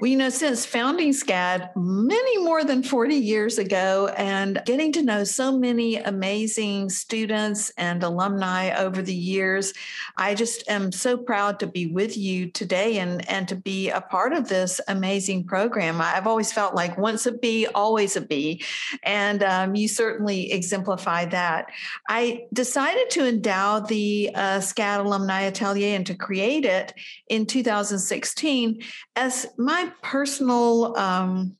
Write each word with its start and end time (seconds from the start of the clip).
Well, 0.00 0.10
you 0.10 0.16
know, 0.16 0.28
since 0.28 0.66
founding 0.66 1.10
SCAD 1.10 1.70
many 1.76 2.38
more 2.38 2.64
than 2.64 2.82
40 2.82 3.14
years 3.14 3.58
ago 3.58 4.08
and 4.16 4.60
getting 4.66 4.92
to 4.92 5.02
know 5.02 5.24
so 5.24 5.56
many 5.56 5.96
amazing 5.96 6.90
students 6.90 7.70
and 7.76 8.02
alumni 8.02 8.70
over 8.76 9.02
the 9.02 9.14
years, 9.14 9.72
I 10.16 10.34
just 10.34 10.68
am 10.68 10.92
so 10.92 11.16
proud 11.16 11.60
to 11.60 11.66
be 11.66 11.86
with 11.86 12.16
you 12.16 12.50
today 12.50 12.98
and, 12.98 13.28
and 13.28 13.48
to 13.48 13.56
be 13.56 13.90
a 13.90 14.00
part 14.00 14.32
of 14.32 14.48
this 14.48 14.80
amazing 14.88 15.44
program. 15.44 16.00
I've 16.00 16.26
always 16.26 16.52
felt 16.52 16.74
like 16.74 16.98
once 16.98 17.26
a 17.26 17.32
bee, 17.32 17.66
always 17.66 18.16
a 18.16 18.20
bee. 18.20 18.62
And 19.02 19.42
um, 19.42 19.74
you 19.74 19.88
certainly 19.88 20.52
exemplify 20.52 21.26
that. 21.26 21.66
I 22.08 22.44
decided 22.52 23.10
to 23.10 23.26
endow 23.26 23.80
the 23.80 24.30
uh, 24.34 24.58
SCAD 24.58 25.04
Alumni 25.04 25.42
Atelier 25.42 25.96
and 25.96 26.06
to 26.06 26.14
create 26.14 26.64
it 26.64 26.92
in 27.28 27.46
2016 27.46 28.80
as 29.20 29.46
my 29.58 29.92
personal 30.00 30.96
um, 30.96 31.54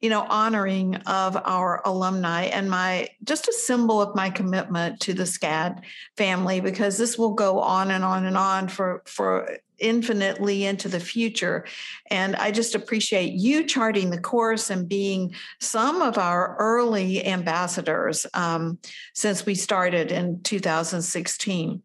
you 0.00 0.08
know 0.08 0.22
honoring 0.28 0.96
of 1.06 1.36
our 1.44 1.82
alumni 1.84 2.44
and 2.44 2.70
my 2.70 3.06
just 3.22 3.48
a 3.48 3.52
symbol 3.52 4.00
of 4.00 4.16
my 4.16 4.30
commitment 4.30 4.98
to 4.98 5.12
the 5.12 5.24
scad 5.24 5.82
family 6.16 6.60
because 6.60 6.96
this 6.96 7.18
will 7.18 7.34
go 7.34 7.60
on 7.60 7.90
and 7.90 8.02
on 8.02 8.24
and 8.24 8.36
on 8.36 8.66
for 8.66 9.02
for 9.04 9.58
infinitely 9.78 10.64
into 10.64 10.88
the 10.88 11.00
future. 11.00 11.66
And 12.10 12.34
i 12.36 12.50
just 12.50 12.74
appreciate 12.74 13.32
you 13.32 13.64
charting 13.64 14.10
the 14.10 14.20
course 14.20 14.70
and 14.70 14.88
being 14.88 15.34
some 15.60 16.00
of 16.00 16.16
our 16.16 16.56
early 16.58 17.24
ambassadors 17.26 18.26
um, 18.32 18.78
since 19.12 19.44
we 19.44 19.54
started 19.54 20.10
in 20.10 20.42
2016 20.42 21.82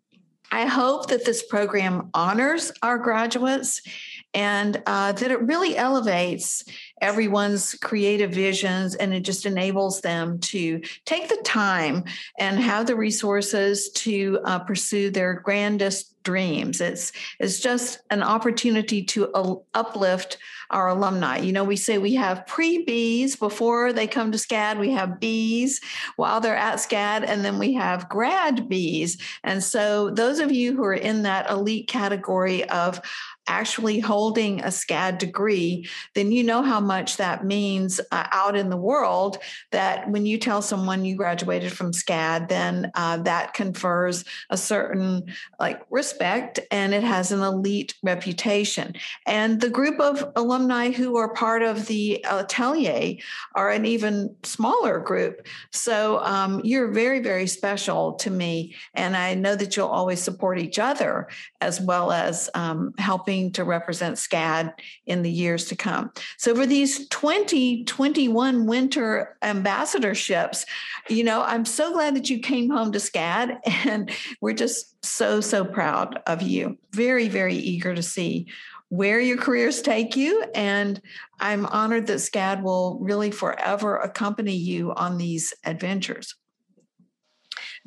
I 0.51 0.65
hope 0.65 1.07
that 1.07 1.25
this 1.25 1.43
program 1.43 2.09
honors 2.13 2.71
our 2.81 2.97
graduates 2.97 3.81
and 4.33 4.81
uh, 4.85 5.13
that 5.13 5.31
it 5.31 5.41
really 5.41 5.75
elevates 5.75 6.63
everyone's 7.01 7.75
creative 7.75 8.31
visions 8.31 8.95
and 8.95 9.13
it 9.13 9.21
just 9.21 9.45
enables 9.45 10.01
them 10.01 10.39
to 10.39 10.81
take 11.05 11.29
the 11.29 11.41
time 11.43 12.03
and 12.37 12.59
have 12.59 12.85
the 12.85 12.95
resources 12.95 13.89
to 13.91 14.39
uh, 14.45 14.59
pursue 14.59 15.09
their 15.09 15.33
grandest 15.33 16.16
dreams. 16.27 16.81
It's 16.81 17.13
it's 17.39 17.59
just 17.59 18.01
an 18.09 18.21
opportunity 18.21 19.01
to 19.01 19.31
uh, 19.31 19.55
uplift 19.73 20.37
our 20.71 20.89
alumni. 20.89 21.37
You 21.37 21.53
know, 21.53 21.63
we 21.63 21.77
say 21.77 21.97
we 21.97 22.15
have 22.15 22.45
pre-Bs 22.45 23.39
before 23.39 23.93
they 23.93 24.07
come 24.07 24.33
to 24.33 24.37
SCAD, 24.37 24.77
we 24.77 24.91
have 24.91 25.21
Bs 25.21 25.81
while 26.17 26.41
they're 26.41 26.57
at 26.57 26.79
SCAD, 26.79 27.23
and 27.25 27.45
then 27.45 27.57
we 27.57 27.73
have 27.75 28.09
grad 28.09 28.69
Bs. 28.69 29.21
And 29.45 29.63
so 29.63 30.09
those 30.09 30.39
of 30.39 30.51
you 30.51 30.75
who 30.75 30.83
are 30.83 30.93
in 30.93 31.23
that 31.23 31.49
elite 31.49 31.87
category 31.87 32.67
of 32.69 32.99
actually 33.47 33.99
holding 33.99 34.61
a 34.61 34.67
SCAD 34.67 35.17
degree, 35.17 35.87
then 36.15 36.31
you 36.31 36.43
know 36.43 36.61
how 36.61 36.79
much 36.79 37.17
that 37.17 37.45
means 37.45 37.99
uh, 38.11 38.27
out 38.31 38.55
in 38.55 38.69
the 38.69 38.77
world. 38.77 39.37
That 39.71 40.09
when 40.09 40.25
you 40.25 40.37
tell 40.37 40.61
someone 40.61 41.05
you 41.05 41.15
graduated 41.15 41.71
from 41.71 41.91
SCAD, 41.91 42.49
then 42.49 42.91
uh, 42.95 43.17
that 43.17 43.53
confers 43.53 44.25
a 44.49 44.57
certain 44.57 45.33
like 45.59 45.81
respect 45.89 46.59
and 46.71 46.93
it 46.93 47.03
has 47.03 47.31
an 47.31 47.41
elite 47.41 47.95
reputation. 48.03 48.93
And 49.25 49.61
the 49.61 49.69
group 49.69 49.99
of 49.99 50.31
alumni 50.35 50.91
who 50.91 51.17
are 51.17 51.33
part 51.33 51.61
of 51.61 51.87
the 51.87 52.23
atelier 52.29 53.17
are 53.55 53.69
an 53.69 53.85
even 53.85 54.35
smaller 54.43 54.99
group. 54.99 55.47
So 55.71 56.19
um, 56.19 56.61
you're 56.63 56.91
very, 56.91 57.19
very 57.19 57.47
special 57.47 58.13
to 58.13 58.29
me. 58.29 58.75
And 58.93 59.15
I 59.15 59.33
know 59.33 59.55
that 59.55 59.75
you'll 59.75 59.87
always 59.87 60.21
support 60.21 60.59
each 60.59 60.79
other 60.79 61.27
as 61.61 61.79
well 61.79 62.11
as 62.11 62.49
um, 62.53 62.93
helping 62.97 63.36
to 63.53 63.63
represent 63.63 64.17
SCAD 64.17 64.73
in 65.05 65.21
the 65.21 65.31
years 65.31 65.65
to 65.65 65.75
come. 65.75 66.11
So 66.37 66.55
for 66.55 66.65
these 66.65 67.07
2021 67.09 68.65
winter 68.65 69.37
ambassadorships, 69.41 70.65
you 71.09 71.23
know, 71.23 71.41
I'm 71.43 71.65
so 71.65 71.93
glad 71.93 72.15
that 72.15 72.29
you 72.29 72.39
came 72.39 72.69
home 72.69 72.91
to 72.91 72.99
SCAD 72.99 73.57
and 73.85 74.11
we're 74.41 74.53
just 74.53 75.05
so, 75.05 75.41
so 75.41 75.63
proud 75.63 76.19
of 76.27 76.41
you. 76.41 76.77
Very, 76.91 77.27
very 77.27 77.55
eager 77.55 77.95
to 77.95 78.03
see 78.03 78.47
where 78.89 79.19
your 79.19 79.37
careers 79.37 79.81
take 79.81 80.15
you. 80.15 80.43
And 80.55 81.01
I'm 81.39 81.65
honored 81.65 82.07
that 82.07 82.19
SCAD 82.19 82.63
will 82.63 82.99
really 82.99 83.31
forever 83.31 83.97
accompany 83.97 84.55
you 84.55 84.93
on 84.93 85.17
these 85.17 85.53
adventures. 85.65 86.35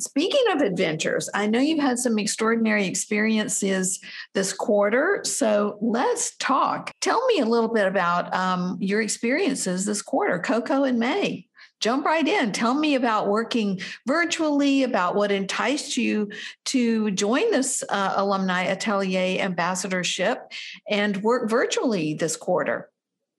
Speaking 0.00 0.44
of 0.52 0.62
adventures, 0.62 1.28
I 1.34 1.46
know 1.46 1.60
you've 1.60 1.78
had 1.78 1.98
some 1.98 2.18
extraordinary 2.18 2.86
experiences 2.86 4.00
this 4.34 4.52
quarter. 4.52 5.20
So 5.24 5.76
let's 5.82 6.36
talk. 6.36 6.90
Tell 7.00 7.24
me 7.26 7.40
a 7.40 7.44
little 7.46 7.72
bit 7.72 7.86
about 7.86 8.34
um, 8.34 8.78
your 8.80 9.02
experiences 9.02 9.84
this 9.84 10.00
quarter, 10.00 10.38
Coco 10.38 10.84
and 10.84 10.98
May. 10.98 11.46
Jump 11.80 12.04
right 12.04 12.26
in. 12.26 12.52
Tell 12.52 12.74
me 12.74 12.94
about 12.94 13.28
working 13.28 13.80
virtually, 14.06 14.82
about 14.82 15.14
what 15.14 15.32
enticed 15.32 15.96
you 15.96 16.30
to 16.66 17.10
join 17.10 17.50
this 17.50 17.82
uh, 17.88 18.14
Alumni 18.16 18.64
Atelier 18.64 19.40
ambassadorship 19.40 20.52
and 20.88 21.22
work 21.22 21.48
virtually 21.48 22.14
this 22.14 22.36
quarter. 22.36 22.90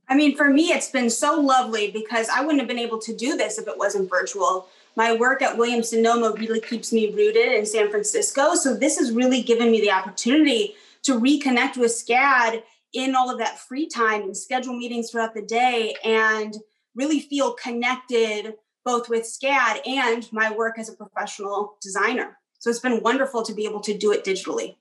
I 0.08 0.16
mean, 0.16 0.36
for 0.36 0.50
me, 0.50 0.72
it's 0.74 0.90
been 0.90 1.10
so 1.10 1.40
lovely 1.40 1.90
because 1.92 2.30
I 2.30 2.42
wouldn't 2.42 2.60
have 2.60 2.68
been 2.68 2.80
able 2.80 3.00
to 3.00 3.16
do 3.16 3.38
this 3.38 3.58
if 3.58 3.68
it 3.68 3.78
wasn't 3.78 4.10
virtual 4.10 4.68
my 4.96 5.16
work 5.16 5.42
at 5.42 5.58
Williams 5.58 5.90
Sonoma 5.90 6.34
really 6.38 6.62
keeps 6.62 6.92
me 6.92 7.14
rooted 7.14 7.54
in 7.54 7.66
San 7.66 7.90
Francisco. 7.90 8.56
So 8.56 8.76
this 8.76 8.98
has 9.00 9.12
really 9.12 9.42
given 9.42 9.72
me 9.72 9.82
the 9.82 9.92
opportunity 9.92 10.76
to 11.04 11.20
reconnect 11.20 11.78
with 11.78 11.92
SCAD 11.92 12.64
in 12.94 13.16
all 13.16 13.30
of 13.30 13.38
that 13.40 13.60
free 13.60 13.88
time 13.88 14.24
and 14.24 14.36
schedule 14.36 14.78
meetings 14.78 15.10
throughout 15.10 15.34
the 15.34 15.42
day 15.42 15.96
and 16.04 16.56
really 16.96 17.22
feel 17.22 17.54
connected 17.54 18.54
both 18.84 19.10
with 19.10 19.24
SCAD 19.24 19.88
and 19.88 20.32
my 20.34 20.52
work 20.52 20.78
as 20.80 20.90
a 20.90 20.94
professional 20.94 21.78
designer. 21.82 22.38
So 22.60 22.70
it's 22.70 22.80
been 22.80 23.02
wonderful 23.02 23.44
to 23.44 23.54
be 23.54 23.66
able 23.66 23.82
to 23.82 23.98
do 23.98 24.12
it 24.12 24.26
digitally. 24.26 24.76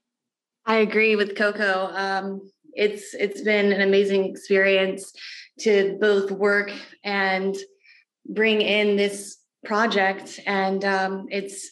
I 0.67 0.77
agree 0.77 1.17
with 1.17 1.37
Coco. 1.37 1.91
Um, 1.93 2.51
it's 2.75 3.15
it's 3.15 3.43
been 3.43 3.73
an 3.73 3.81
amazing 3.81 4.27
experience 4.27 5.13
to 5.61 5.97
both 6.01 6.31
work 6.31 6.71
and 7.05 7.57
bring 8.29 8.61
in 8.61 8.97
this 8.97 9.39
project 9.65 10.41
and 10.47 10.85
um, 10.85 11.27
it's 11.31 11.71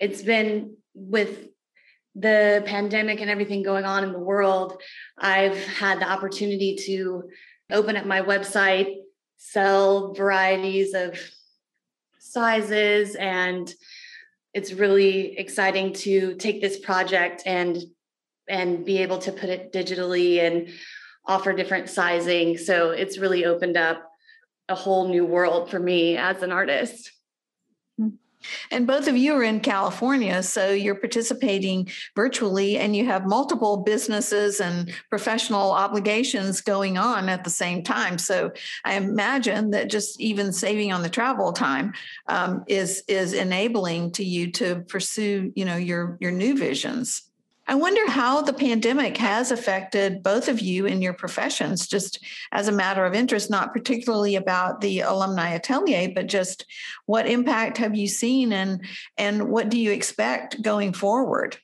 it's 0.00 0.22
been 0.22 0.76
with 0.94 1.48
the 2.14 2.62
pandemic 2.66 3.20
and 3.20 3.30
everything 3.30 3.62
going 3.62 3.84
on 3.84 4.02
in 4.02 4.12
the 4.12 4.18
world 4.18 4.80
i've 5.18 5.56
had 5.66 6.00
the 6.00 6.10
opportunity 6.10 6.74
to 6.74 7.22
open 7.70 7.96
up 7.96 8.06
my 8.06 8.20
website 8.22 8.96
sell 9.36 10.12
varieties 10.14 10.94
of 10.94 11.18
sizes 12.18 13.14
and 13.14 13.72
it's 14.52 14.72
really 14.72 15.38
exciting 15.38 15.92
to 15.92 16.34
take 16.34 16.60
this 16.60 16.78
project 16.78 17.42
and 17.46 17.78
and 18.48 18.84
be 18.84 18.98
able 18.98 19.18
to 19.18 19.32
put 19.32 19.50
it 19.50 19.72
digitally 19.72 20.40
and 20.40 20.68
offer 21.26 21.52
different 21.52 21.90
sizing. 21.90 22.56
So 22.56 22.90
it's 22.90 23.18
really 23.18 23.44
opened 23.44 23.76
up 23.76 24.07
a 24.68 24.74
whole 24.74 25.08
new 25.08 25.24
world 25.24 25.70
for 25.70 25.78
me 25.78 26.16
as 26.16 26.42
an 26.42 26.52
artist. 26.52 27.12
And 28.70 28.86
both 28.86 29.08
of 29.08 29.16
you 29.16 29.34
are 29.34 29.42
in 29.42 29.60
California, 29.60 30.42
so 30.42 30.70
you're 30.70 30.94
participating 30.94 31.88
virtually 32.14 32.78
and 32.78 32.94
you 32.94 33.04
have 33.06 33.26
multiple 33.26 33.78
businesses 33.78 34.60
and 34.60 34.92
professional 35.10 35.72
obligations 35.72 36.60
going 36.60 36.98
on 36.98 37.28
at 37.28 37.42
the 37.42 37.50
same 37.50 37.82
time. 37.82 38.16
So 38.16 38.52
I 38.84 38.94
imagine 38.94 39.70
that 39.70 39.90
just 39.90 40.20
even 40.20 40.52
saving 40.52 40.92
on 40.92 41.02
the 41.02 41.08
travel 41.08 41.52
time 41.52 41.92
um, 42.28 42.64
is 42.68 43.02
is 43.08 43.32
enabling 43.32 44.12
to 44.12 44.24
you 44.24 44.52
to 44.52 44.84
pursue, 44.88 45.52
you 45.56 45.64
know, 45.64 45.76
your 45.76 46.16
your 46.20 46.32
new 46.32 46.56
visions. 46.56 47.27
I 47.70 47.74
wonder 47.74 48.10
how 48.10 48.40
the 48.40 48.54
pandemic 48.54 49.18
has 49.18 49.50
affected 49.50 50.22
both 50.22 50.48
of 50.48 50.58
you 50.58 50.86
in 50.86 51.02
your 51.02 51.12
professions, 51.12 51.86
just 51.86 52.18
as 52.50 52.66
a 52.66 52.72
matter 52.72 53.04
of 53.04 53.14
interest, 53.14 53.50
not 53.50 53.74
particularly 53.74 54.36
about 54.36 54.80
the 54.80 55.00
alumni 55.00 55.50
atelier, 55.50 56.08
but 56.14 56.28
just 56.28 56.64
what 57.04 57.28
impact 57.28 57.76
have 57.76 57.94
you 57.94 58.08
seen 58.08 58.54
and 58.54 58.86
and 59.18 59.50
what 59.50 59.68
do 59.68 59.78
you 59.78 59.92
expect 59.92 60.62
going 60.62 60.94
forward? 60.94 61.58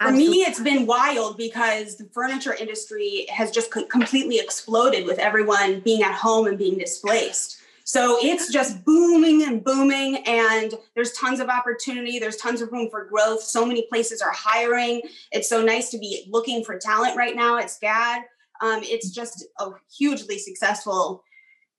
For 0.00 0.10
me, 0.10 0.42
it's 0.42 0.60
been 0.60 0.84
wild 0.84 1.38
because 1.38 1.96
the 1.96 2.08
furniture 2.12 2.52
industry 2.52 3.26
has 3.30 3.52
just 3.52 3.70
completely 3.70 4.38
exploded 4.38 5.06
with 5.06 5.20
everyone 5.20 5.80
being 5.80 6.02
at 6.02 6.14
home 6.14 6.48
and 6.48 6.58
being 6.58 6.76
displaced. 6.76 7.62
So 7.86 8.18
it's 8.20 8.52
just 8.52 8.84
booming 8.84 9.44
and 9.44 9.62
booming, 9.62 10.16
and 10.26 10.74
there's 10.96 11.12
tons 11.12 11.38
of 11.38 11.48
opportunity. 11.48 12.18
There's 12.18 12.36
tons 12.36 12.60
of 12.60 12.72
room 12.72 12.90
for 12.90 13.04
growth. 13.04 13.40
So 13.42 13.64
many 13.64 13.86
places 13.88 14.20
are 14.20 14.32
hiring. 14.32 15.02
It's 15.30 15.48
so 15.48 15.62
nice 15.62 15.90
to 15.90 15.98
be 15.98 16.26
looking 16.28 16.64
for 16.64 16.76
talent 16.80 17.16
right 17.16 17.36
now 17.36 17.58
at 17.58 17.66
SCAD. 17.66 18.22
Um, 18.60 18.80
it's 18.82 19.10
just 19.10 19.46
a 19.60 19.70
hugely 19.96 20.36
successful 20.36 21.22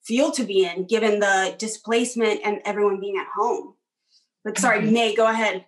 field 0.01 0.33
to 0.35 0.45
be 0.45 0.63
in, 0.63 0.85
given 0.85 1.19
the 1.19 1.53
displacement 1.59 2.39
and 2.45 2.61
everyone 2.63 3.01
being 3.01 3.17
at 3.17 3.27
home. 3.35 3.73
But 4.45 4.57
sorry, 4.57 4.79
mm-hmm. 4.79 4.93
May, 4.93 5.13
go 5.13 5.29
ahead. 5.29 5.65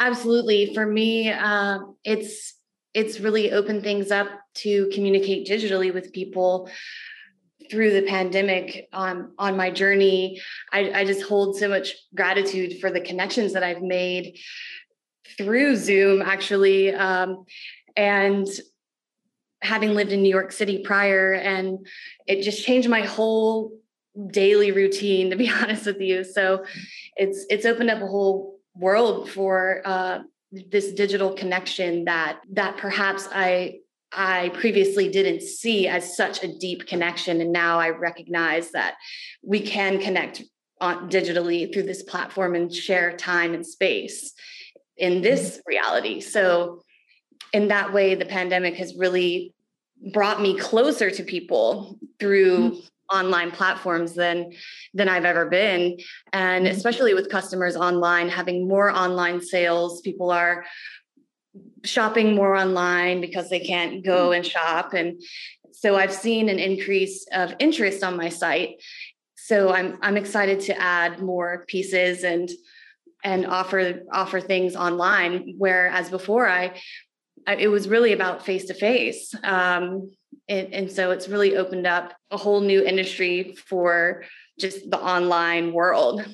Absolutely. 0.00 0.72
For 0.72 0.86
me, 0.86 1.30
um, 1.30 1.96
it's 2.02 2.54
it's 2.94 3.20
really 3.20 3.52
opened 3.52 3.82
things 3.82 4.10
up 4.10 4.28
to 4.54 4.88
communicate 4.94 5.46
digitally 5.46 5.92
with 5.92 6.14
people 6.14 6.70
through 7.72 7.90
the 7.94 8.02
pandemic 8.02 8.86
um, 8.92 9.32
on 9.38 9.56
my 9.56 9.70
journey, 9.70 10.38
I, 10.70 10.92
I 10.92 11.04
just 11.06 11.22
hold 11.22 11.56
so 11.56 11.70
much 11.70 11.94
gratitude 12.14 12.80
for 12.80 12.90
the 12.90 13.00
connections 13.00 13.54
that 13.54 13.62
I've 13.62 13.80
made 13.80 14.38
through 15.38 15.76
Zoom, 15.76 16.20
actually. 16.20 16.94
Um, 16.94 17.46
and 17.96 18.46
having 19.62 19.94
lived 19.94 20.12
in 20.12 20.22
New 20.22 20.28
York 20.28 20.52
City 20.52 20.82
prior, 20.84 21.32
and 21.32 21.86
it 22.26 22.42
just 22.42 22.62
changed 22.62 22.90
my 22.90 23.00
whole 23.00 23.72
daily 24.30 24.70
routine, 24.70 25.30
to 25.30 25.36
be 25.36 25.50
honest 25.62 25.86
with 25.86 26.00
you. 26.00 26.24
So 26.24 26.66
it's 27.16 27.46
it's 27.48 27.64
opened 27.64 27.88
up 27.88 28.02
a 28.02 28.06
whole 28.06 28.58
world 28.74 29.30
for 29.30 29.80
uh, 29.86 30.18
this 30.70 30.92
digital 30.92 31.32
connection 31.32 32.04
that 32.04 32.40
that 32.52 32.76
perhaps 32.76 33.30
I 33.32 33.78
I 34.14 34.50
previously 34.50 35.08
didn't 35.08 35.42
see 35.42 35.88
as 35.88 36.16
such 36.16 36.42
a 36.42 36.58
deep 36.58 36.86
connection. 36.86 37.40
And 37.40 37.52
now 37.52 37.78
I 37.78 37.90
recognize 37.90 38.70
that 38.72 38.96
we 39.42 39.60
can 39.60 39.98
connect 40.00 40.42
on, 40.80 41.08
digitally 41.08 41.72
through 41.72 41.84
this 41.84 42.02
platform 42.02 42.54
and 42.54 42.72
share 42.72 43.16
time 43.16 43.54
and 43.54 43.66
space 43.66 44.34
in 44.96 45.22
this 45.22 45.52
mm-hmm. 45.52 45.60
reality. 45.66 46.20
So, 46.20 46.82
in 47.52 47.68
that 47.68 47.92
way, 47.92 48.14
the 48.14 48.24
pandemic 48.24 48.76
has 48.76 48.94
really 48.96 49.54
brought 50.12 50.40
me 50.40 50.58
closer 50.58 51.10
to 51.10 51.22
people 51.22 51.98
through 52.18 52.58
mm-hmm. 52.58 53.16
online 53.16 53.50
platforms 53.50 54.14
than 54.14 54.52
than 54.94 55.08
I've 55.08 55.24
ever 55.24 55.46
been 55.46 55.98
and 56.32 56.64
mm-hmm. 56.64 56.74
especially 56.74 57.14
with 57.14 57.30
customers 57.30 57.76
online 57.76 58.28
having 58.28 58.66
more 58.66 58.90
online 58.90 59.40
sales 59.40 60.00
people 60.00 60.30
are 60.30 60.64
shopping 61.84 62.34
more 62.34 62.56
online 62.56 63.20
because 63.20 63.50
they 63.50 63.60
can't 63.60 64.04
go 64.04 64.30
mm-hmm. 64.30 64.34
and 64.34 64.46
shop. 64.46 64.94
And 64.94 65.20
so 65.82 65.96
i've 65.96 66.12
seen 66.12 66.48
an 66.48 66.60
increase 66.60 67.26
of 67.32 67.54
interest 67.58 68.04
on 68.04 68.16
my 68.16 68.28
site. 68.28 68.80
So 69.34 69.72
i'm 69.72 69.98
i'm 70.00 70.16
excited 70.16 70.60
to 70.60 70.80
add 70.80 71.20
more 71.20 71.64
pieces 71.66 72.22
and 72.22 72.48
and 73.24 73.46
offer 73.46 74.02
offer 74.12 74.40
things 74.40 74.76
online 74.76 75.54
whereas 75.58 76.08
before 76.08 76.48
i, 76.48 76.80
I 77.46 77.56
it 77.56 77.68
was 77.68 77.88
really 77.88 78.12
about 78.12 78.44
face 78.44 78.66
to 78.66 78.74
face 78.74 79.34
and 80.48 80.90
so 80.90 81.10
it's 81.10 81.28
really 81.28 81.56
opened 81.56 81.86
up 81.86 82.14
a 82.30 82.36
whole 82.36 82.60
new 82.60 82.82
industry 82.82 83.56
for 83.68 84.24
just 84.58 84.90
the 84.90 85.00
online 85.00 85.72
world 85.72 86.24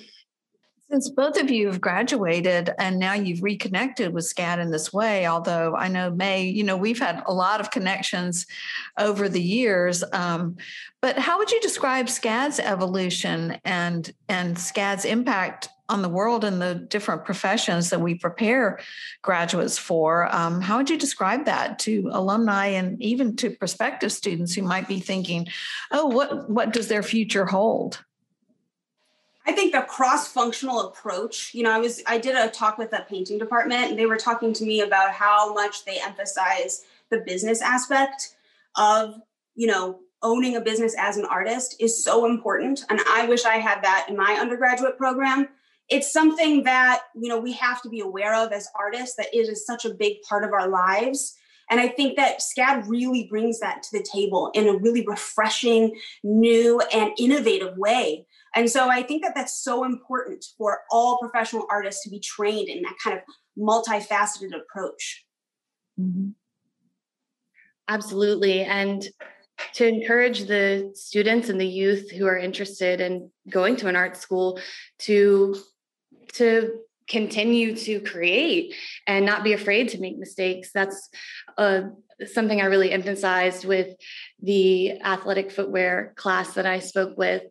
since 0.90 1.10
both 1.10 1.38
of 1.38 1.50
you 1.50 1.66
have 1.66 1.80
graduated 1.80 2.70
and 2.78 2.98
now 2.98 3.12
you've 3.12 3.42
reconnected 3.42 4.14
with 4.14 4.24
SCAD 4.24 4.58
in 4.58 4.70
this 4.70 4.90
way, 4.90 5.26
although 5.26 5.74
I 5.76 5.88
know 5.88 6.10
May, 6.10 6.44
you 6.44 6.64
know, 6.64 6.78
we've 6.78 6.98
had 6.98 7.22
a 7.26 7.32
lot 7.32 7.60
of 7.60 7.70
connections 7.70 8.46
over 8.96 9.28
the 9.28 9.42
years. 9.42 10.02
Um, 10.12 10.56
but 11.02 11.18
how 11.18 11.38
would 11.38 11.50
you 11.50 11.60
describe 11.60 12.06
SCAD's 12.06 12.58
evolution 12.58 13.58
and 13.64 14.12
and 14.28 14.56
SCAD's 14.56 15.04
impact 15.04 15.68
on 15.90 16.02
the 16.02 16.08
world 16.08 16.44
and 16.44 16.60
the 16.60 16.74
different 16.74 17.24
professions 17.24 17.90
that 17.90 18.00
we 18.00 18.14
prepare 18.14 18.80
graduates 19.22 19.78
for? 19.78 20.34
Um, 20.34 20.60
how 20.60 20.78
would 20.78 20.90
you 20.90 20.98
describe 20.98 21.44
that 21.44 21.78
to 21.80 22.08
alumni 22.12 22.66
and 22.66 23.00
even 23.02 23.36
to 23.36 23.50
prospective 23.50 24.12
students 24.12 24.54
who 24.54 24.62
might 24.62 24.88
be 24.88 25.00
thinking, 25.00 25.48
"Oh, 25.90 26.06
what 26.06 26.48
what 26.48 26.72
does 26.72 26.88
their 26.88 27.02
future 27.02 27.44
hold?" 27.44 28.02
I 29.48 29.52
think 29.52 29.72
the 29.72 29.80
cross-functional 29.80 30.88
approach, 30.88 31.54
you 31.54 31.62
know, 31.62 31.72
I 31.72 31.78
was 31.78 32.02
I 32.06 32.18
did 32.18 32.36
a 32.36 32.50
talk 32.50 32.76
with 32.76 32.90
the 32.90 33.06
painting 33.08 33.38
department 33.38 33.90
and 33.90 33.98
they 33.98 34.04
were 34.04 34.18
talking 34.18 34.52
to 34.52 34.64
me 34.64 34.82
about 34.82 35.12
how 35.12 35.54
much 35.54 35.86
they 35.86 35.98
emphasize 36.02 36.84
the 37.10 37.22
business 37.26 37.62
aspect 37.62 38.36
of, 38.76 39.14
you 39.54 39.66
know, 39.66 40.00
owning 40.22 40.56
a 40.56 40.60
business 40.60 40.94
as 40.98 41.16
an 41.16 41.24
artist 41.24 41.76
is 41.80 42.04
so 42.04 42.26
important 42.26 42.84
and 42.90 43.00
I 43.08 43.24
wish 43.24 43.46
I 43.46 43.54
had 43.54 43.82
that 43.84 44.06
in 44.10 44.16
my 44.16 44.36
undergraduate 44.38 44.98
program. 44.98 45.48
It's 45.88 46.12
something 46.12 46.64
that, 46.64 47.04
you 47.14 47.30
know, 47.30 47.40
we 47.40 47.52
have 47.52 47.80
to 47.82 47.88
be 47.88 48.00
aware 48.00 48.34
of 48.34 48.52
as 48.52 48.68
artists 48.78 49.16
that 49.16 49.32
it 49.32 49.48
is 49.48 49.64
such 49.64 49.86
a 49.86 49.94
big 49.94 50.20
part 50.28 50.44
of 50.44 50.52
our 50.52 50.68
lives. 50.68 51.36
And 51.70 51.80
I 51.80 51.88
think 51.88 52.16
that 52.16 52.40
SCAD 52.40 52.86
really 52.86 53.26
brings 53.30 53.60
that 53.60 53.82
to 53.84 53.98
the 53.98 54.04
table 54.04 54.50
in 54.54 54.68
a 54.68 54.76
really 54.76 55.06
refreshing, 55.06 55.98
new, 56.22 56.80
and 56.92 57.12
innovative 57.18 57.76
way. 57.78 58.26
And 58.54 58.70
so 58.70 58.88
I 58.88 59.02
think 59.02 59.22
that 59.22 59.34
that's 59.34 59.62
so 59.62 59.84
important 59.84 60.44
for 60.56 60.80
all 60.90 61.18
professional 61.18 61.66
artists 61.70 62.02
to 62.04 62.10
be 62.10 62.20
trained 62.20 62.68
in 62.68 62.82
that 62.82 62.94
kind 63.02 63.16
of 63.18 63.22
multifaceted 63.58 64.50
approach. 64.54 65.24
Mm-hmm. 66.00 66.30
Absolutely. 67.88 68.62
And 68.62 69.06
to 69.74 69.86
encourage 69.86 70.44
the 70.44 70.92
students 70.94 71.48
and 71.48 71.60
the 71.60 71.66
youth 71.66 72.10
who 72.10 72.26
are 72.26 72.36
interested 72.36 73.00
in 73.00 73.30
going 73.50 73.76
to 73.76 73.88
an 73.88 73.96
art 73.96 74.16
school 74.16 74.60
to 75.00 75.56
to 76.34 76.80
continue 77.08 77.74
to 77.74 78.00
create 78.00 78.74
and 79.06 79.24
not 79.24 79.42
be 79.42 79.54
afraid 79.54 79.88
to 79.88 80.00
make 80.00 80.18
mistakes 80.18 80.70
that's 80.72 81.08
uh, 81.56 81.82
something 82.32 82.60
i 82.60 82.66
really 82.66 82.92
emphasized 82.92 83.64
with 83.64 83.96
the 84.42 85.00
athletic 85.00 85.50
footwear 85.50 86.12
class 86.16 86.52
that 86.52 86.66
i 86.66 86.78
spoke 86.78 87.16
with 87.16 87.42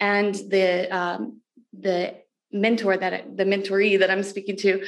and 0.00 0.34
the 0.34 0.88
um, 0.94 1.40
the 1.72 2.14
mentor 2.52 2.96
that 2.96 3.36
the 3.36 3.44
mentoree 3.44 3.98
that 3.98 4.10
I'm 4.10 4.22
speaking 4.22 4.56
to 4.58 4.84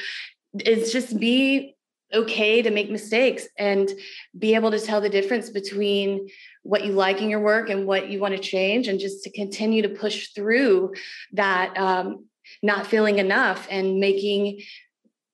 is 0.65 0.91
just 0.91 1.19
be 1.19 1.75
okay 2.13 2.61
to 2.61 2.71
make 2.71 2.89
mistakes 2.89 3.47
and 3.57 3.89
be 4.37 4.55
able 4.55 4.71
to 4.71 4.79
tell 4.79 5.01
the 5.01 5.09
difference 5.09 5.49
between 5.49 6.29
what 6.63 6.85
you 6.85 6.93
like 6.93 7.21
in 7.21 7.29
your 7.29 7.41
work 7.41 7.69
and 7.69 7.85
what 7.85 8.09
you 8.09 8.19
want 8.19 8.35
to 8.35 8.41
change 8.41 8.87
and 8.87 8.99
just 8.99 9.23
to 9.23 9.31
continue 9.31 9.81
to 9.81 9.89
push 9.89 10.29
through 10.29 10.93
that 11.33 11.77
um, 11.77 12.25
not 12.63 12.87
feeling 12.87 13.19
enough 13.19 13.67
and 13.69 13.99
making 13.99 14.61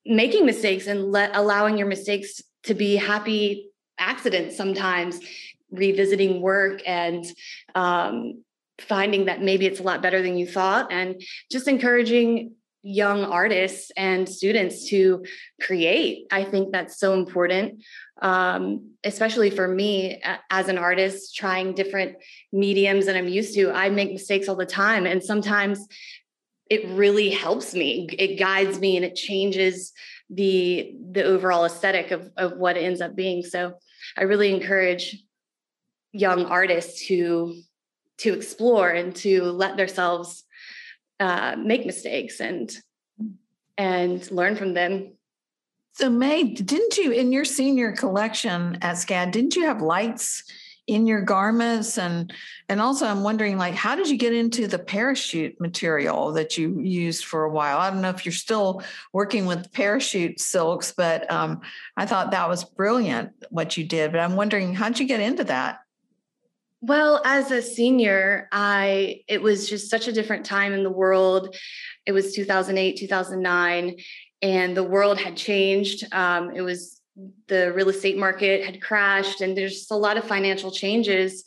making 0.05 0.45
mistakes 0.45 0.87
and 0.87 1.11
let 1.11 1.35
allowing 1.35 1.77
your 1.77 1.87
mistakes 1.87 2.41
to 2.63 2.73
be 2.73 2.95
happy 2.95 3.69
accidents 3.99 4.57
sometimes 4.57 5.19
revisiting 5.71 6.41
work 6.41 6.81
and 6.85 7.25
um, 7.75 8.43
finding 8.79 9.25
that 9.25 9.41
maybe 9.41 9.65
it's 9.65 9.79
a 9.79 9.83
lot 9.83 10.01
better 10.01 10.21
than 10.21 10.37
you 10.37 10.47
thought 10.47 10.91
and 10.91 11.21
just 11.51 11.67
encouraging 11.67 12.53
young 12.85 13.23
artists 13.23 13.91
and 13.95 14.27
students 14.27 14.89
to 14.89 15.23
create 15.61 16.25
i 16.31 16.43
think 16.43 16.71
that's 16.71 16.99
so 16.99 17.13
important 17.13 17.81
um, 18.21 18.91
especially 19.03 19.49
for 19.49 19.67
me 19.67 20.21
as 20.49 20.67
an 20.67 20.77
artist 20.77 21.35
trying 21.35 21.73
different 21.73 22.17
mediums 22.51 23.05
that 23.05 23.15
i'm 23.15 23.27
used 23.27 23.53
to 23.53 23.71
i 23.71 23.89
make 23.89 24.11
mistakes 24.11 24.49
all 24.49 24.55
the 24.55 24.65
time 24.65 25.05
and 25.05 25.23
sometimes 25.23 25.87
it 26.69 26.85
really 26.89 27.29
helps 27.29 27.73
me 27.73 28.07
it 28.17 28.37
guides 28.37 28.79
me 28.79 28.97
and 28.97 29.05
it 29.05 29.15
changes 29.15 29.93
the 30.29 30.93
the 31.11 31.23
overall 31.23 31.63
aesthetic 31.63 32.11
of, 32.11 32.29
of 32.35 32.57
what 32.57 32.75
it 32.75 32.81
ends 32.81 32.99
up 32.99 33.15
being 33.15 33.43
so 33.43 33.75
i 34.17 34.23
really 34.23 34.53
encourage 34.53 35.23
young 36.11 36.45
artists 36.45 37.07
to 37.07 37.55
to 38.23 38.33
explore 38.33 38.89
and 38.89 39.15
to 39.17 39.43
let 39.43 39.77
themselves 39.77 40.45
uh, 41.19 41.55
make 41.57 41.85
mistakes 41.85 42.39
and 42.39 42.75
and 43.77 44.29
learn 44.31 44.55
from 44.55 44.73
them. 44.73 45.13
So, 45.93 46.09
May, 46.09 46.43
didn't 46.43 46.97
you 46.97 47.11
in 47.11 47.31
your 47.31 47.45
senior 47.45 47.91
collection 47.91 48.77
at 48.81 48.95
SCAD? 48.95 49.31
Didn't 49.31 49.55
you 49.55 49.65
have 49.65 49.81
lights 49.81 50.43
in 50.85 51.07
your 51.07 51.21
garments 51.21 51.97
and 51.97 52.33
and 52.67 52.81
also 52.81 53.05
I'm 53.05 53.23
wondering 53.23 53.57
like 53.57 53.73
how 53.73 53.95
did 53.95 54.09
you 54.09 54.17
get 54.17 54.33
into 54.33 54.67
the 54.67 54.79
parachute 54.79 55.59
material 55.61 56.33
that 56.33 56.57
you 56.57 56.79
used 56.81 57.25
for 57.25 57.43
a 57.43 57.51
while? 57.51 57.77
I 57.77 57.89
don't 57.89 58.01
know 58.01 58.09
if 58.09 58.25
you're 58.25 58.33
still 58.33 58.83
working 59.13 59.45
with 59.45 59.71
parachute 59.71 60.39
silks, 60.39 60.93
but 60.95 61.29
um, 61.31 61.61
I 61.95 62.05
thought 62.05 62.31
that 62.31 62.49
was 62.49 62.63
brilliant 62.63 63.31
what 63.49 63.77
you 63.77 63.85
did. 63.85 64.11
But 64.11 64.21
I'm 64.21 64.35
wondering 64.35 64.73
how'd 64.73 64.99
you 64.99 65.07
get 65.07 65.19
into 65.19 65.45
that? 65.45 65.82
Well, 66.85 67.21
as 67.23 67.49
a 67.49 67.61
senior, 67.61 68.49
I 68.51 69.21
it 69.29 69.41
was 69.41 69.69
just 69.69 69.89
such 69.89 70.09
a 70.09 70.11
different 70.11 70.45
time 70.45 70.73
in 70.73 70.83
the 70.83 70.91
world. 70.91 71.55
It 72.05 72.11
was 72.11 72.35
2008, 72.35 72.97
2009, 72.97 73.95
and 74.41 74.75
the 74.75 74.83
world 74.83 75.17
had 75.17 75.37
changed. 75.37 76.03
Um, 76.13 76.51
it 76.53 76.59
was 76.59 76.99
the 77.47 77.71
real 77.71 77.87
estate 77.87 78.17
market 78.17 78.65
had 78.65 78.81
crashed, 78.81 79.39
and 79.39 79.55
there's 79.55 79.87
a 79.91 79.95
lot 79.95 80.17
of 80.17 80.25
financial 80.25 80.71
changes 80.71 81.45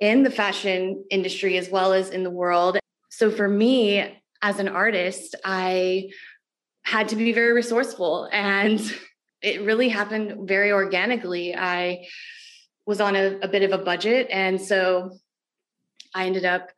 in 0.00 0.22
the 0.22 0.30
fashion 0.30 1.04
industry 1.10 1.58
as 1.58 1.68
well 1.68 1.92
as 1.92 2.08
in 2.08 2.22
the 2.22 2.30
world. 2.30 2.78
So 3.10 3.30
for 3.30 3.48
me, 3.48 4.18
as 4.40 4.60
an 4.60 4.68
artist, 4.68 5.34
I 5.44 6.08
had 6.84 7.10
to 7.10 7.16
be 7.16 7.34
very 7.34 7.52
resourceful, 7.52 8.30
and 8.32 8.80
it 9.42 9.60
really 9.60 9.90
happened 9.90 10.48
very 10.48 10.72
organically. 10.72 11.54
I 11.54 12.06
was 12.90 13.00
on 13.00 13.14
a, 13.14 13.38
a 13.40 13.46
bit 13.46 13.62
of 13.62 13.70
a 13.70 13.82
budget. 13.82 14.26
And 14.30 14.60
so 14.60 15.12
I 16.12 16.26
ended 16.26 16.44
up 16.44 16.70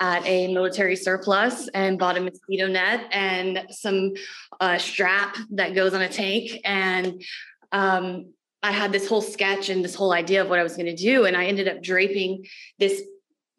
at 0.00 0.26
a 0.26 0.52
military 0.54 0.96
surplus 0.96 1.68
and 1.74 1.98
bought 1.98 2.16
a 2.16 2.22
mosquito 2.22 2.68
net 2.68 3.06
and 3.12 3.66
some 3.70 4.14
uh, 4.60 4.78
strap 4.78 5.36
that 5.50 5.74
goes 5.74 5.92
on 5.92 6.00
a 6.00 6.08
tank. 6.08 6.58
And 6.64 7.22
um, 7.70 8.32
I 8.62 8.72
had 8.72 8.92
this 8.92 9.06
whole 9.06 9.20
sketch 9.20 9.68
and 9.68 9.84
this 9.84 9.94
whole 9.94 10.12
idea 10.14 10.40
of 10.40 10.48
what 10.48 10.58
I 10.58 10.62
was 10.62 10.74
going 10.74 10.86
to 10.86 10.96
do. 10.96 11.26
And 11.26 11.36
I 11.36 11.44
ended 11.44 11.68
up 11.68 11.82
draping 11.82 12.46
this 12.78 13.02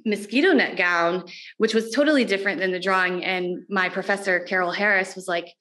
mosquito 0.03 0.51
net 0.53 0.77
gown, 0.77 1.25
which 1.57 1.75
was 1.75 1.91
totally 1.91 2.25
different 2.25 2.59
than 2.59 2.71
the 2.71 2.79
drawing. 2.79 3.23
And 3.23 3.65
my 3.69 3.87
professor, 3.87 4.39
Carol 4.39 4.71
Harris, 4.71 5.15
was 5.15 5.27
like, 5.27 5.53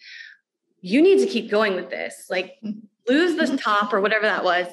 you 0.80 1.02
need 1.02 1.18
to 1.18 1.26
keep 1.26 1.50
going 1.50 1.74
with 1.74 1.90
this. 1.90 2.24
Like, 2.30 2.54
lose 3.08 3.36
the 3.36 3.44
mm-hmm. 3.44 3.56
top 3.56 3.92
or 3.92 4.00
whatever 4.00 4.26
that 4.26 4.44
was. 4.44 4.66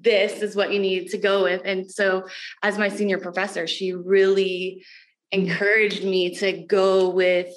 This 0.00 0.42
is 0.42 0.56
what 0.56 0.72
you 0.72 0.78
need 0.78 1.08
to 1.08 1.18
go 1.18 1.42
with. 1.42 1.62
And 1.64 1.90
so, 1.90 2.26
as 2.62 2.78
my 2.78 2.88
senior 2.88 3.18
professor, 3.18 3.66
she 3.66 3.92
really 3.92 4.84
mm-hmm. 5.32 5.48
encouraged 5.48 6.04
me 6.04 6.34
to 6.36 6.52
go 6.52 7.08
with 7.08 7.52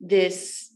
this 0.00 0.72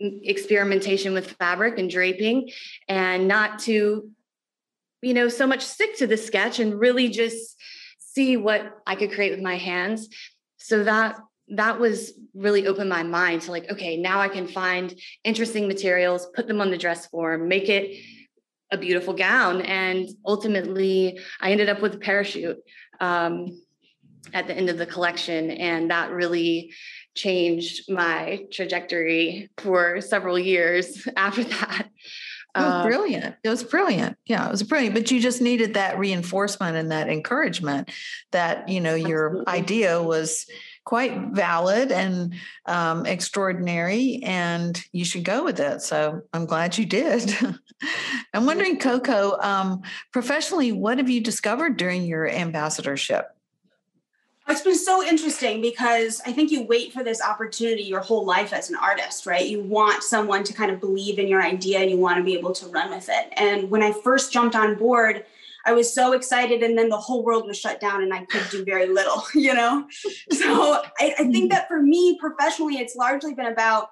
experimentation 0.00 1.14
with 1.14 1.32
fabric 1.32 1.78
and 1.78 1.88
draping 1.88 2.50
and 2.88 3.26
not 3.26 3.58
to 3.60 4.10
you 5.00 5.14
know 5.14 5.28
so 5.28 5.46
much 5.46 5.62
stick 5.62 5.96
to 5.96 6.06
the 6.06 6.18
sketch 6.18 6.58
and 6.58 6.78
really 6.78 7.08
just 7.08 7.56
see 7.98 8.36
what 8.36 8.78
i 8.86 8.94
could 8.94 9.10
create 9.10 9.30
with 9.30 9.40
my 9.40 9.56
hands 9.56 10.08
so 10.58 10.84
that 10.84 11.16
that 11.48 11.78
was 11.78 12.12
really 12.34 12.66
opened 12.66 12.88
my 12.88 13.02
mind 13.02 13.42
to 13.42 13.50
like 13.50 13.70
okay 13.70 13.96
now 13.96 14.20
i 14.20 14.28
can 14.28 14.46
find 14.46 14.98
interesting 15.24 15.68
materials 15.68 16.26
put 16.34 16.48
them 16.48 16.60
on 16.60 16.70
the 16.70 16.78
dress 16.78 17.06
form 17.06 17.48
make 17.48 17.68
it 17.68 18.02
a 18.72 18.78
beautiful 18.78 19.14
gown 19.14 19.60
and 19.62 20.08
ultimately 20.26 21.18
i 21.40 21.50
ended 21.50 21.68
up 21.68 21.80
with 21.80 21.94
a 21.94 21.98
parachute 21.98 22.58
um, 23.00 23.60
at 24.34 24.46
the 24.48 24.54
end 24.54 24.68
of 24.68 24.78
the 24.78 24.86
collection 24.86 25.50
and 25.52 25.90
that 25.90 26.10
really 26.10 26.72
changed 27.14 27.90
my 27.90 28.44
trajectory 28.52 29.48
for 29.58 30.00
several 30.00 30.38
years 30.38 31.06
after 31.16 31.44
that 31.44 31.88
it 32.56 32.62
was 32.62 32.72
um, 32.72 32.86
brilliant. 32.86 33.36
It 33.44 33.48
was 33.50 33.62
brilliant. 33.62 34.16
Yeah, 34.24 34.46
it 34.46 34.50
was 34.50 34.62
brilliant. 34.62 34.94
But 34.94 35.10
you 35.10 35.20
just 35.20 35.42
needed 35.42 35.74
that 35.74 35.98
reinforcement 35.98 36.76
and 36.76 36.90
that 36.90 37.08
encouragement 37.08 37.90
that, 38.32 38.68
you 38.68 38.80
know, 38.80 38.94
your 38.94 39.26
Absolutely. 39.26 39.52
idea 39.52 40.02
was 40.02 40.46
quite 40.86 41.18
valid 41.32 41.90
and 41.90 42.32
um, 42.64 43.04
extraordinary, 43.04 44.20
and 44.22 44.82
you 44.92 45.04
should 45.04 45.24
go 45.24 45.44
with 45.44 45.60
it. 45.60 45.82
So 45.82 46.22
I'm 46.32 46.46
glad 46.46 46.78
you 46.78 46.86
did. 46.86 47.36
I'm 48.32 48.46
wondering, 48.46 48.78
Coco, 48.78 49.36
um, 49.40 49.82
professionally, 50.12 50.72
what 50.72 50.98
have 50.98 51.10
you 51.10 51.20
discovered 51.20 51.76
during 51.76 52.04
your 52.04 52.28
ambassadorship? 52.28 53.36
It's 54.48 54.62
been 54.62 54.78
so 54.78 55.02
interesting 55.02 55.60
because 55.60 56.22
I 56.24 56.30
think 56.30 56.52
you 56.52 56.62
wait 56.62 56.92
for 56.92 57.02
this 57.02 57.20
opportunity 57.20 57.82
your 57.82 58.00
whole 58.00 58.24
life 58.24 58.52
as 58.52 58.70
an 58.70 58.76
artist, 58.76 59.26
right? 59.26 59.44
You 59.44 59.60
want 59.60 60.04
someone 60.04 60.44
to 60.44 60.54
kind 60.54 60.70
of 60.70 60.78
believe 60.78 61.18
in 61.18 61.26
your 61.26 61.42
idea 61.42 61.80
and 61.80 61.90
you 61.90 61.96
want 61.96 62.18
to 62.18 62.22
be 62.22 62.34
able 62.34 62.52
to 62.52 62.66
run 62.68 62.90
with 62.90 63.08
it. 63.10 63.32
And 63.36 63.68
when 63.70 63.82
I 63.82 63.90
first 63.90 64.32
jumped 64.32 64.54
on 64.54 64.76
board, 64.76 65.24
I 65.66 65.72
was 65.72 65.92
so 65.92 66.12
excited, 66.12 66.62
and 66.62 66.78
then 66.78 66.88
the 66.88 66.96
whole 66.96 67.24
world 67.24 67.46
was 67.46 67.58
shut 67.58 67.80
down, 67.80 68.02
and 68.02 68.14
I 68.14 68.24
could 68.24 68.48
do 68.50 68.64
very 68.64 68.86
little, 68.86 69.24
you 69.34 69.52
know? 69.52 69.86
So 70.30 70.82
I, 70.98 71.14
I 71.18 71.24
think 71.24 71.34
mm-hmm. 71.34 71.48
that 71.48 71.68
for 71.68 71.82
me 71.82 72.16
professionally, 72.20 72.76
it's 72.76 72.94
largely 72.94 73.34
been 73.34 73.46
about 73.46 73.88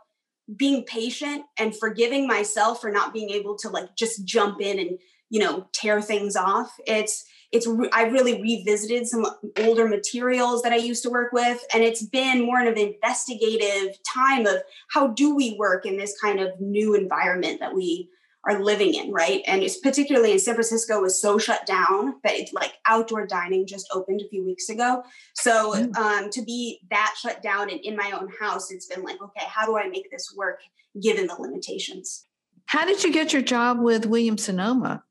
being 0.56 0.84
patient 0.84 1.44
and 1.58 1.76
forgiving 1.76 2.28
myself 2.28 2.80
for 2.80 2.90
not 2.90 3.12
being 3.12 3.30
able 3.30 3.56
to 3.56 3.70
like 3.70 3.96
just 3.96 4.24
jump 4.24 4.60
in 4.60 4.78
and, 4.78 4.98
you 5.30 5.40
know, 5.40 5.66
tear 5.72 6.00
things 6.02 6.36
off. 6.36 6.70
It's, 6.86 7.24
it's 7.50 7.66
I 7.92 8.04
really 8.04 8.42
revisited 8.42 9.06
some 9.06 9.26
older 9.58 9.88
materials 9.88 10.62
that 10.62 10.72
I 10.72 10.76
used 10.76 11.02
to 11.04 11.10
work 11.10 11.32
with, 11.32 11.64
and 11.72 11.82
it's 11.82 12.02
been 12.02 12.44
more 12.44 12.60
of 12.60 12.66
an 12.66 12.78
investigative 12.78 13.96
time 14.12 14.46
of 14.46 14.56
how 14.90 15.08
do 15.08 15.34
we 15.34 15.56
work 15.58 15.86
in 15.86 15.96
this 15.96 16.18
kind 16.20 16.40
of 16.40 16.60
new 16.60 16.94
environment 16.94 17.60
that 17.60 17.74
we 17.74 18.10
are 18.46 18.62
living 18.62 18.94
in, 18.94 19.10
right? 19.10 19.42
And 19.46 19.62
it's 19.62 19.78
particularly 19.78 20.32
in 20.32 20.38
San 20.38 20.54
Francisco 20.54 21.00
was 21.00 21.20
so 21.20 21.38
shut 21.38 21.66
down 21.66 22.16
that 22.24 22.34
it's 22.34 22.52
like 22.52 22.74
outdoor 22.86 23.26
dining 23.26 23.66
just 23.66 23.88
opened 23.92 24.20
a 24.20 24.28
few 24.28 24.44
weeks 24.44 24.68
ago. 24.68 25.02
So 25.34 25.72
mm. 25.72 25.96
um, 25.96 26.30
to 26.30 26.42
be 26.42 26.80
that 26.90 27.14
shut 27.20 27.42
down 27.42 27.70
and 27.70 27.80
in 27.80 27.96
my 27.96 28.12
own 28.12 28.28
house, 28.40 28.70
it's 28.70 28.86
been 28.86 29.02
like, 29.02 29.20
okay, 29.22 29.44
how 29.46 29.66
do 29.66 29.78
I 29.78 29.88
make 29.88 30.10
this 30.10 30.34
work 30.36 30.60
given 31.00 31.26
the 31.26 31.34
limitations? 31.34 32.26
How 32.66 32.84
did 32.84 33.02
you 33.02 33.12
get 33.12 33.32
your 33.32 33.42
job 33.42 33.80
with 33.80 34.06
Williams 34.06 34.44
Sonoma? 34.44 35.04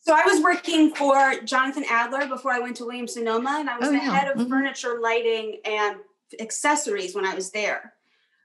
So 0.00 0.14
I 0.14 0.24
was 0.26 0.42
working 0.42 0.94
for 0.94 1.40
Jonathan 1.44 1.84
Adler 1.88 2.26
before 2.26 2.52
I 2.52 2.58
went 2.58 2.76
to 2.78 2.84
Williams 2.84 3.14
Sonoma, 3.14 3.58
and 3.60 3.70
I 3.70 3.78
was 3.78 3.88
oh, 3.88 3.92
the 3.92 3.98
yeah. 3.98 4.12
head 4.12 4.28
of 4.32 4.36
mm-hmm. 4.36 4.50
furniture, 4.50 4.98
lighting, 5.00 5.58
and 5.64 5.96
accessories 6.40 7.14
when 7.14 7.24
I 7.24 7.34
was 7.34 7.52
there. 7.52 7.92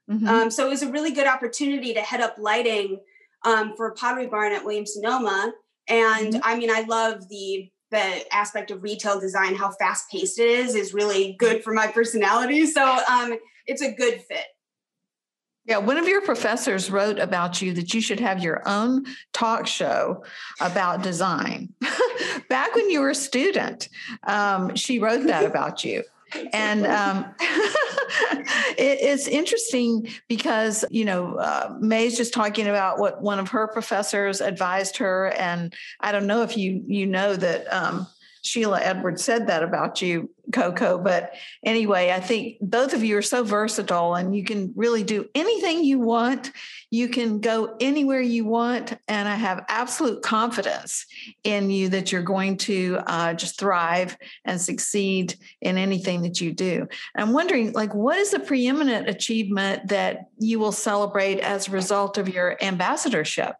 Mm-hmm. 0.10 0.28
Um, 0.28 0.52
so 0.52 0.68
it 0.68 0.70
was 0.70 0.84
a 0.84 0.92
really 0.92 1.12
good 1.12 1.28
opportunity 1.28 1.96
to 1.96 2.02
head 2.02 2.22
up 2.22 2.36
lighting 2.38 3.00
um, 3.48 3.74
for 3.78 3.92
Pottery 3.94 4.28
Barn 4.28 4.52
at 4.52 4.66
Williams 4.66 4.94
Sonoma. 4.94 5.54
And 5.88 6.34
mm-hmm. 6.34 6.42
I 6.44 6.58
mean, 6.58 6.70
I 6.70 6.82
love 6.82 7.28
the 7.30 7.70
the 7.90 8.36
aspect 8.36 8.70
of 8.70 8.84
retail 8.84 9.18
design, 9.18 9.56
how 9.56 9.72
fast 9.72 10.12
paced 10.12 10.40
it 10.40 10.50
is, 10.50 10.76
is 10.76 10.94
really 10.94 11.38
good 11.40 11.64
for 11.64 11.74
my 11.74 11.88
personality. 11.88 12.66
So 12.66 12.84
um, 12.84 13.38
it's 13.66 13.82
a 13.82 13.94
good 13.94 14.22
fit. 14.28 14.44
Yeah, 15.64 15.78
one 15.78 15.96
of 15.96 16.06
your 16.06 16.22
professors 16.22 16.92
wrote 16.92 17.18
about 17.18 17.62
you 17.62 17.72
that 17.76 17.94
you 17.94 18.02
should 18.02 18.20
have 18.20 18.44
your 18.44 18.62
own 18.66 19.06
talk 19.32 19.68
show 19.68 20.26
about 20.60 21.02
design. 21.02 21.74
Back 22.50 22.76
when 22.76 22.90
you 22.90 23.00
were 23.00 23.12
a 23.12 23.16
student, 23.16 23.88
um, 24.24 24.76
she 24.76 25.00
wrote 25.00 25.26
that 25.28 25.46
about 25.46 25.86
you. 25.86 26.04
And 26.52 26.86
um, 26.86 27.26
it, 28.78 29.00
it's 29.02 29.28
interesting 29.28 30.08
because, 30.28 30.86
you 30.90 31.06
know, 31.06 31.36
uh, 31.36 31.76
May's 31.80 32.18
just 32.18 32.34
talking 32.34 32.68
about 32.68 33.00
what 33.00 33.22
one 33.22 33.40
of 33.40 33.50
her 33.50 33.68
professors 33.68 34.42
advised 34.42 34.98
her. 34.98 35.30
And 35.38 35.74
I 36.00 36.12
don't 36.12 36.28
know 36.28 36.44
if 36.44 36.58
you, 36.58 36.84
you 36.88 37.06
know 37.06 37.36
that 37.36 37.72
um, 37.74 38.08
Sheila 38.48 38.80
Edwards 38.82 39.24
said 39.24 39.48
that 39.48 39.62
about 39.62 40.02
you, 40.02 40.30
Coco. 40.54 40.98
But 40.98 41.34
anyway, 41.66 42.12
I 42.12 42.22
think 42.22 42.58
both 42.62 42.94
of 42.94 43.04
you 43.04 43.18
are 43.18 43.22
so 43.22 43.44
versatile 43.44 44.16
and 44.16 44.36
you 44.36 44.44
can 44.46 44.74
really 44.76 45.04
do 45.04 45.28
anything 45.36 45.84
you 45.84 46.00
want. 46.00 46.52
You 46.90 47.10
can 47.10 47.42
go 47.42 47.76
anywhere 47.82 48.22
you 48.22 48.46
want. 48.46 48.98
And 49.10 49.28
I 49.28 49.36
have 49.36 49.66
absolute 49.68 50.24
confidence 50.24 51.06
in 51.44 51.70
you 51.70 51.90
that 51.90 52.12
you're 52.12 52.22
going 52.22 52.58
to 52.58 53.00
uh, 53.06 53.34
just 53.34 53.60
thrive 53.60 54.18
and 54.46 54.60
succeed 54.60 55.36
in 55.62 55.78
anything 55.78 56.22
that 56.22 56.40
you 56.40 56.54
do. 56.54 56.88
I'm 57.16 57.34
wondering, 57.34 57.74
like, 57.74 57.94
what 57.94 58.18
is 58.18 58.32
the 58.32 58.40
preeminent 58.40 59.10
achievement 59.10 59.90
that 59.90 60.30
you 60.40 60.60
will 60.60 60.72
celebrate 60.72 61.40
as 61.40 61.68
a 61.68 61.72
result 61.72 62.18
of 62.18 62.30
your 62.30 62.58
ambassadorship? 62.62 63.56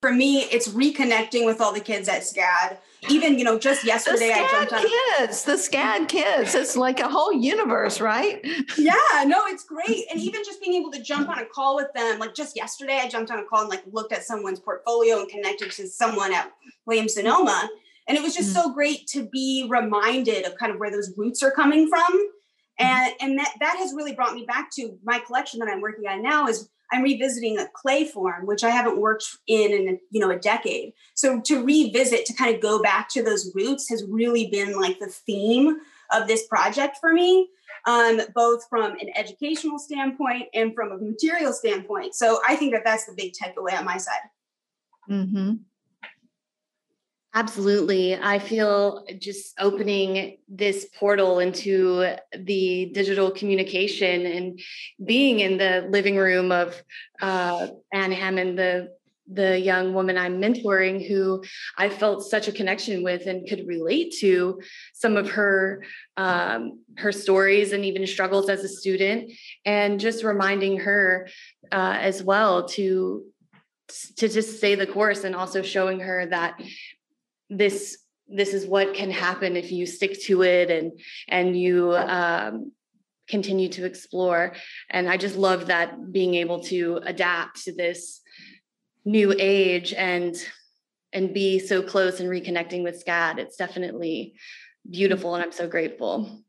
For 0.00 0.12
me, 0.12 0.40
it's 0.44 0.68
reconnecting 0.68 1.44
with 1.44 1.60
all 1.60 1.72
the 1.72 1.80
kids 1.80 2.08
at 2.08 2.22
SCAD 2.22 2.78
even 3.08 3.38
you 3.38 3.44
know 3.44 3.58
just 3.58 3.84
yesterday 3.84 4.32
I 4.32 4.46
jumped 4.50 4.72
on 4.72 4.82
the 4.82 4.88
kids, 5.18 5.44
the 5.44 5.52
SCAD 5.52 6.08
kids. 6.08 6.54
It's 6.54 6.76
like 6.76 7.00
a 7.00 7.08
whole 7.08 7.32
universe, 7.32 8.00
right? 8.00 8.40
yeah, 8.76 8.94
no, 9.26 9.46
it's 9.46 9.64
great. 9.64 10.04
And 10.10 10.20
even 10.20 10.42
just 10.44 10.60
being 10.60 10.74
able 10.80 10.90
to 10.92 11.02
jump 11.02 11.28
on 11.28 11.38
a 11.38 11.46
call 11.46 11.76
with 11.76 11.92
them, 11.94 12.18
like 12.18 12.34
just 12.34 12.56
yesterday, 12.56 13.00
I 13.02 13.08
jumped 13.08 13.30
on 13.30 13.38
a 13.38 13.44
call 13.44 13.62
and 13.62 13.70
like 13.70 13.82
looked 13.90 14.12
at 14.12 14.24
someone's 14.24 14.60
portfolio 14.60 15.20
and 15.20 15.28
connected 15.28 15.70
to 15.72 15.86
someone 15.86 16.34
at 16.34 16.52
Williams 16.86 17.14
Sonoma. 17.14 17.68
And 18.06 18.18
it 18.18 18.22
was 18.22 18.34
just 18.34 18.54
mm-hmm. 18.54 18.68
so 18.68 18.74
great 18.74 19.06
to 19.08 19.28
be 19.28 19.66
reminded 19.68 20.44
of 20.44 20.56
kind 20.56 20.72
of 20.72 20.78
where 20.78 20.90
those 20.90 21.12
roots 21.16 21.42
are 21.42 21.52
coming 21.52 21.88
from. 21.88 22.00
Mm-hmm. 22.00 22.86
And, 22.86 23.14
and 23.20 23.38
that, 23.38 23.54
that 23.60 23.76
has 23.76 23.92
really 23.94 24.14
brought 24.14 24.34
me 24.34 24.44
back 24.46 24.70
to 24.76 24.98
my 25.04 25.18
collection 25.20 25.60
that 25.60 25.68
I'm 25.68 25.80
working 25.80 26.06
on 26.08 26.22
now 26.22 26.48
is 26.48 26.68
I'm 26.92 27.02
revisiting 27.02 27.58
a 27.58 27.68
clay 27.74 28.04
form, 28.04 28.46
which 28.46 28.64
I 28.64 28.70
haven't 28.70 28.98
worked 28.98 29.24
in 29.46 29.72
in 29.72 29.98
you 30.10 30.20
know 30.20 30.30
a 30.30 30.38
decade. 30.38 30.92
So 31.14 31.40
to 31.42 31.64
revisit, 31.64 32.26
to 32.26 32.32
kind 32.34 32.54
of 32.54 32.60
go 32.60 32.82
back 32.82 33.08
to 33.10 33.22
those 33.22 33.50
roots, 33.54 33.88
has 33.90 34.04
really 34.08 34.48
been 34.48 34.78
like 34.78 34.98
the 34.98 35.08
theme 35.08 35.78
of 36.12 36.26
this 36.26 36.46
project 36.46 36.98
for 37.00 37.12
me, 37.12 37.48
um, 37.86 38.20
both 38.34 38.68
from 38.68 38.92
an 38.92 39.10
educational 39.16 39.78
standpoint 39.78 40.48
and 40.54 40.74
from 40.74 40.92
a 40.92 40.98
material 40.98 41.52
standpoint. 41.52 42.14
So 42.14 42.40
I 42.46 42.56
think 42.56 42.72
that 42.72 42.82
that's 42.84 43.06
the 43.06 43.14
big 43.16 43.32
takeaway 43.32 43.78
on 43.78 43.84
my 43.84 43.96
side. 43.96 44.18
Mm-hmm. 45.08 45.54
Absolutely. 47.32 48.16
I 48.16 48.40
feel 48.40 49.04
just 49.18 49.54
opening 49.60 50.38
this 50.48 50.86
portal 50.98 51.38
into 51.38 52.16
the 52.36 52.90
digital 52.92 53.30
communication 53.30 54.26
and 54.26 54.60
being 55.04 55.38
in 55.38 55.56
the 55.56 55.86
living 55.88 56.16
room 56.16 56.50
of 56.50 56.82
uh, 57.22 57.68
Anne 57.92 58.12
Hammond, 58.12 58.58
the 58.58 58.88
the 59.32 59.56
young 59.60 59.94
woman 59.94 60.18
I'm 60.18 60.42
mentoring, 60.42 61.06
who 61.06 61.44
I 61.78 61.88
felt 61.88 62.28
such 62.28 62.48
a 62.48 62.52
connection 62.52 63.04
with 63.04 63.26
and 63.26 63.48
could 63.48 63.64
relate 63.64 64.12
to 64.18 64.60
some 64.92 65.16
of 65.16 65.30
her 65.30 65.84
um, 66.16 66.80
her 66.96 67.12
stories 67.12 67.72
and 67.72 67.84
even 67.84 68.08
struggles 68.08 68.48
as 68.48 68.64
a 68.64 68.68
student, 68.68 69.30
and 69.64 70.00
just 70.00 70.24
reminding 70.24 70.80
her 70.80 71.28
uh, 71.70 71.96
as 72.00 72.24
well 72.24 72.66
to 72.70 73.24
to 74.16 74.28
just 74.28 74.56
stay 74.58 74.74
the 74.74 74.86
course 74.86 75.22
and 75.22 75.36
also 75.36 75.62
showing 75.62 76.00
her 76.00 76.26
that 76.26 76.60
this 77.50 77.98
this 78.32 78.54
is 78.54 78.64
what 78.64 78.94
can 78.94 79.10
happen 79.10 79.56
if 79.56 79.72
you 79.72 79.84
stick 79.84 80.18
to 80.22 80.42
it 80.42 80.70
and 80.70 80.92
and 81.28 81.60
you 81.60 81.94
um, 81.96 82.72
continue 83.28 83.68
to 83.68 83.84
explore. 83.84 84.54
And 84.88 85.08
i 85.08 85.16
just 85.16 85.36
love 85.36 85.66
that 85.66 86.12
being 86.12 86.34
able 86.36 86.60
to 86.64 87.00
adapt 87.04 87.64
to 87.64 87.72
this 87.74 88.20
new 89.04 89.34
age 89.38 89.92
and 89.94 90.36
and 91.12 91.34
be 91.34 91.58
so 91.58 91.82
close 91.82 92.20
and 92.20 92.28
reconnecting 92.28 92.82
with 92.82 93.02
scad 93.04 93.38
it's 93.38 93.56
definitely 93.56 94.34
beautiful 94.88 95.34
and 95.34 95.42
i'm 95.42 95.52
so 95.52 95.66
grateful 95.66 96.42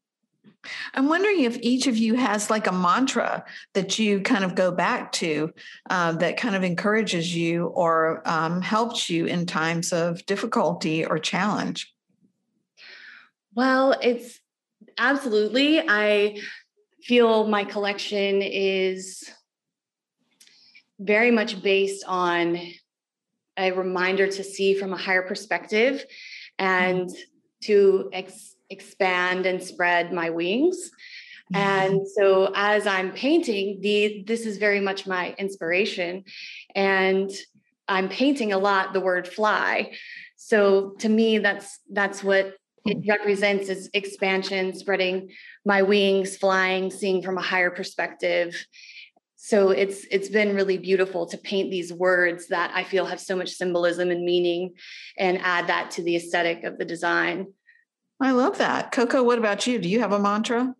I'm 0.93 1.07
wondering 1.07 1.41
if 1.41 1.57
each 1.61 1.87
of 1.87 1.97
you 1.97 2.15
has 2.15 2.49
like 2.49 2.67
a 2.67 2.71
mantra 2.71 3.43
that 3.73 3.97
you 3.97 4.21
kind 4.21 4.43
of 4.43 4.55
go 4.55 4.71
back 4.71 5.11
to 5.13 5.51
uh, 5.89 6.13
that 6.13 6.37
kind 6.37 6.55
of 6.55 6.63
encourages 6.63 7.35
you 7.35 7.67
or 7.67 8.21
um, 8.25 8.61
helps 8.61 9.09
you 9.09 9.25
in 9.25 9.45
times 9.45 9.91
of 9.91 10.25
difficulty 10.25 11.05
or 11.05 11.17
challenge. 11.19 11.93
Well, 13.55 13.97
it's 14.01 14.39
absolutely. 14.97 15.79
I 15.79 16.39
feel 17.03 17.47
my 17.47 17.63
collection 17.63 18.41
is 18.41 19.29
very 20.99 21.31
much 21.31 21.61
based 21.63 22.03
on 22.07 22.59
a 23.57 23.71
reminder 23.71 24.27
to 24.27 24.43
see 24.43 24.75
from 24.75 24.93
a 24.93 24.97
higher 24.97 25.23
perspective 25.23 26.05
and 26.57 27.07
mm-hmm. 27.07 27.21
to 27.63 28.09
ex- 28.13 28.55
expand 28.71 29.45
and 29.45 29.61
spread 29.61 30.13
my 30.13 30.29
wings. 30.29 30.91
Mm-hmm. 31.53 31.55
And 31.55 32.07
so 32.07 32.51
as 32.55 32.87
I'm 32.87 33.11
painting, 33.11 33.79
the 33.81 34.23
this 34.25 34.45
is 34.45 34.57
very 34.57 34.79
much 34.79 35.05
my 35.05 35.35
inspiration. 35.37 36.23
And 36.75 37.29
I'm 37.87 38.09
painting 38.09 38.53
a 38.53 38.57
lot 38.57 38.93
the 38.93 39.01
word 39.01 39.27
fly. 39.27 39.93
So 40.37 40.95
to 40.99 41.09
me, 41.09 41.39
that's 41.39 41.79
that's 41.91 42.23
what 42.23 42.55
it 42.85 42.97
hmm. 42.97 43.09
represents 43.09 43.69
is 43.69 43.89
expansion, 43.93 44.73
spreading 44.73 45.31
my 45.65 45.81
wings, 45.83 46.37
flying, 46.37 46.89
seeing 46.89 47.21
from 47.21 47.37
a 47.37 47.41
higher 47.41 47.69
perspective. 47.69 48.55
So 49.35 49.71
it's 49.71 50.05
it's 50.09 50.29
been 50.29 50.55
really 50.55 50.77
beautiful 50.77 51.25
to 51.27 51.37
paint 51.37 51.69
these 51.69 51.91
words 51.91 52.47
that 52.47 52.71
I 52.73 52.83
feel 52.83 53.05
have 53.05 53.19
so 53.19 53.35
much 53.35 53.49
symbolism 53.49 54.09
and 54.09 54.23
meaning 54.23 54.73
and 55.17 55.39
add 55.41 55.67
that 55.67 55.91
to 55.91 56.03
the 56.03 56.15
aesthetic 56.15 56.63
of 56.63 56.77
the 56.77 56.85
design. 56.85 57.47
I 58.21 58.31
love 58.31 58.57
that. 58.59 58.91
Coco, 58.91 59.23
what 59.23 59.39
about 59.39 59.65
you? 59.65 59.79
Do 59.79 59.89
you 59.89 59.99
have 59.99 60.11
a 60.11 60.19
mantra? 60.19 60.75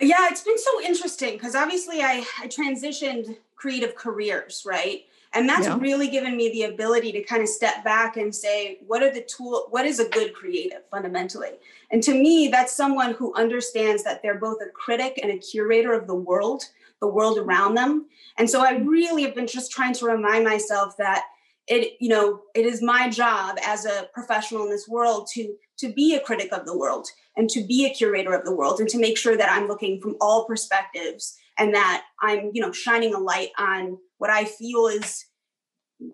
Yeah, 0.00 0.28
it's 0.30 0.42
been 0.42 0.58
so 0.58 0.82
interesting 0.82 1.32
because 1.32 1.54
obviously 1.54 2.00
I, 2.00 2.24
I 2.40 2.46
transitioned 2.46 3.36
creative 3.56 3.96
careers, 3.96 4.62
right? 4.64 5.04
And 5.32 5.48
that's 5.48 5.66
yeah. 5.66 5.78
really 5.80 6.08
given 6.08 6.36
me 6.36 6.50
the 6.52 6.62
ability 6.62 7.12
to 7.12 7.22
kind 7.22 7.42
of 7.42 7.48
step 7.48 7.82
back 7.82 8.16
and 8.16 8.34
say, 8.34 8.78
what 8.86 9.02
are 9.02 9.12
the 9.12 9.22
tool, 9.22 9.66
what 9.70 9.84
is 9.84 9.98
a 9.98 10.08
good 10.08 10.32
creative 10.32 10.82
fundamentally? 10.90 11.50
And 11.90 12.02
to 12.04 12.14
me, 12.14 12.48
that's 12.48 12.72
someone 12.72 13.14
who 13.14 13.34
understands 13.34 14.04
that 14.04 14.22
they're 14.22 14.38
both 14.38 14.58
a 14.62 14.70
critic 14.70 15.18
and 15.22 15.32
a 15.32 15.38
curator 15.38 15.92
of 15.92 16.06
the 16.06 16.14
world, 16.14 16.64
the 17.00 17.08
world 17.08 17.36
around 17.36 17.74
them. 17.74 18.06
And 18.38 18.48
so 18.48 18.64
I 18.64 18.76
really 18.78 19.24
have 19.24 19.34
been 19.34 19.46
just 19.46 19.72
trying 19.72 19.92
to 19.94 20.06
remind 20.06 20.44
myself 20.44 20.96
that 20.98 21.24
it, 21.68 21.96
you 22.00 22.08
know, 22.08 22.40
it 22.54 22.64
is 22.64 22.82
my 22.82 23.08
job 23.10 23.56
as 23.64 23.84
a 23.84 24.08
professional 24.14 24.64
in 24.64 24.70
this 24.70 24.88
world 24.88 25.28
to 25.34 25.54
to 25.78 25.92
be 25.92 26.14
a 26.14 26.20
critic 26.20 26.52
of 26.52 26.64
the 26.64 26.76
world 26.76 27.08
and 27.36 27.50
to 27.50 27.62
be 27.62 27.84
a 27.84 27.90
curator 27.90 28.32
of 28.32 28.44
the 28.44 28.54
world 28.54 28.80
and 28.80 28.88
to 28.88 28.98
make 28.98 29.18
sure 29.18 29.36
that 29.36 29.50
I'm 29.50 29.68
looking 29.68 30.00
from 30.00 30.16
all 30.20 30.46
perspectives 30.46 31.36
and 31.58 31.74
that 31.74 32.04
I'm, 32.22 32.50
you 32.54 32.62
know, 32.62 32.72
shining 32.72 33.14
a 33.14 33.18
light 33.18 33.50
on 33.58 33.98
what 34.18 34.30
I 34.30 34.44
feel 34.44 34.86
is 34.86 35.26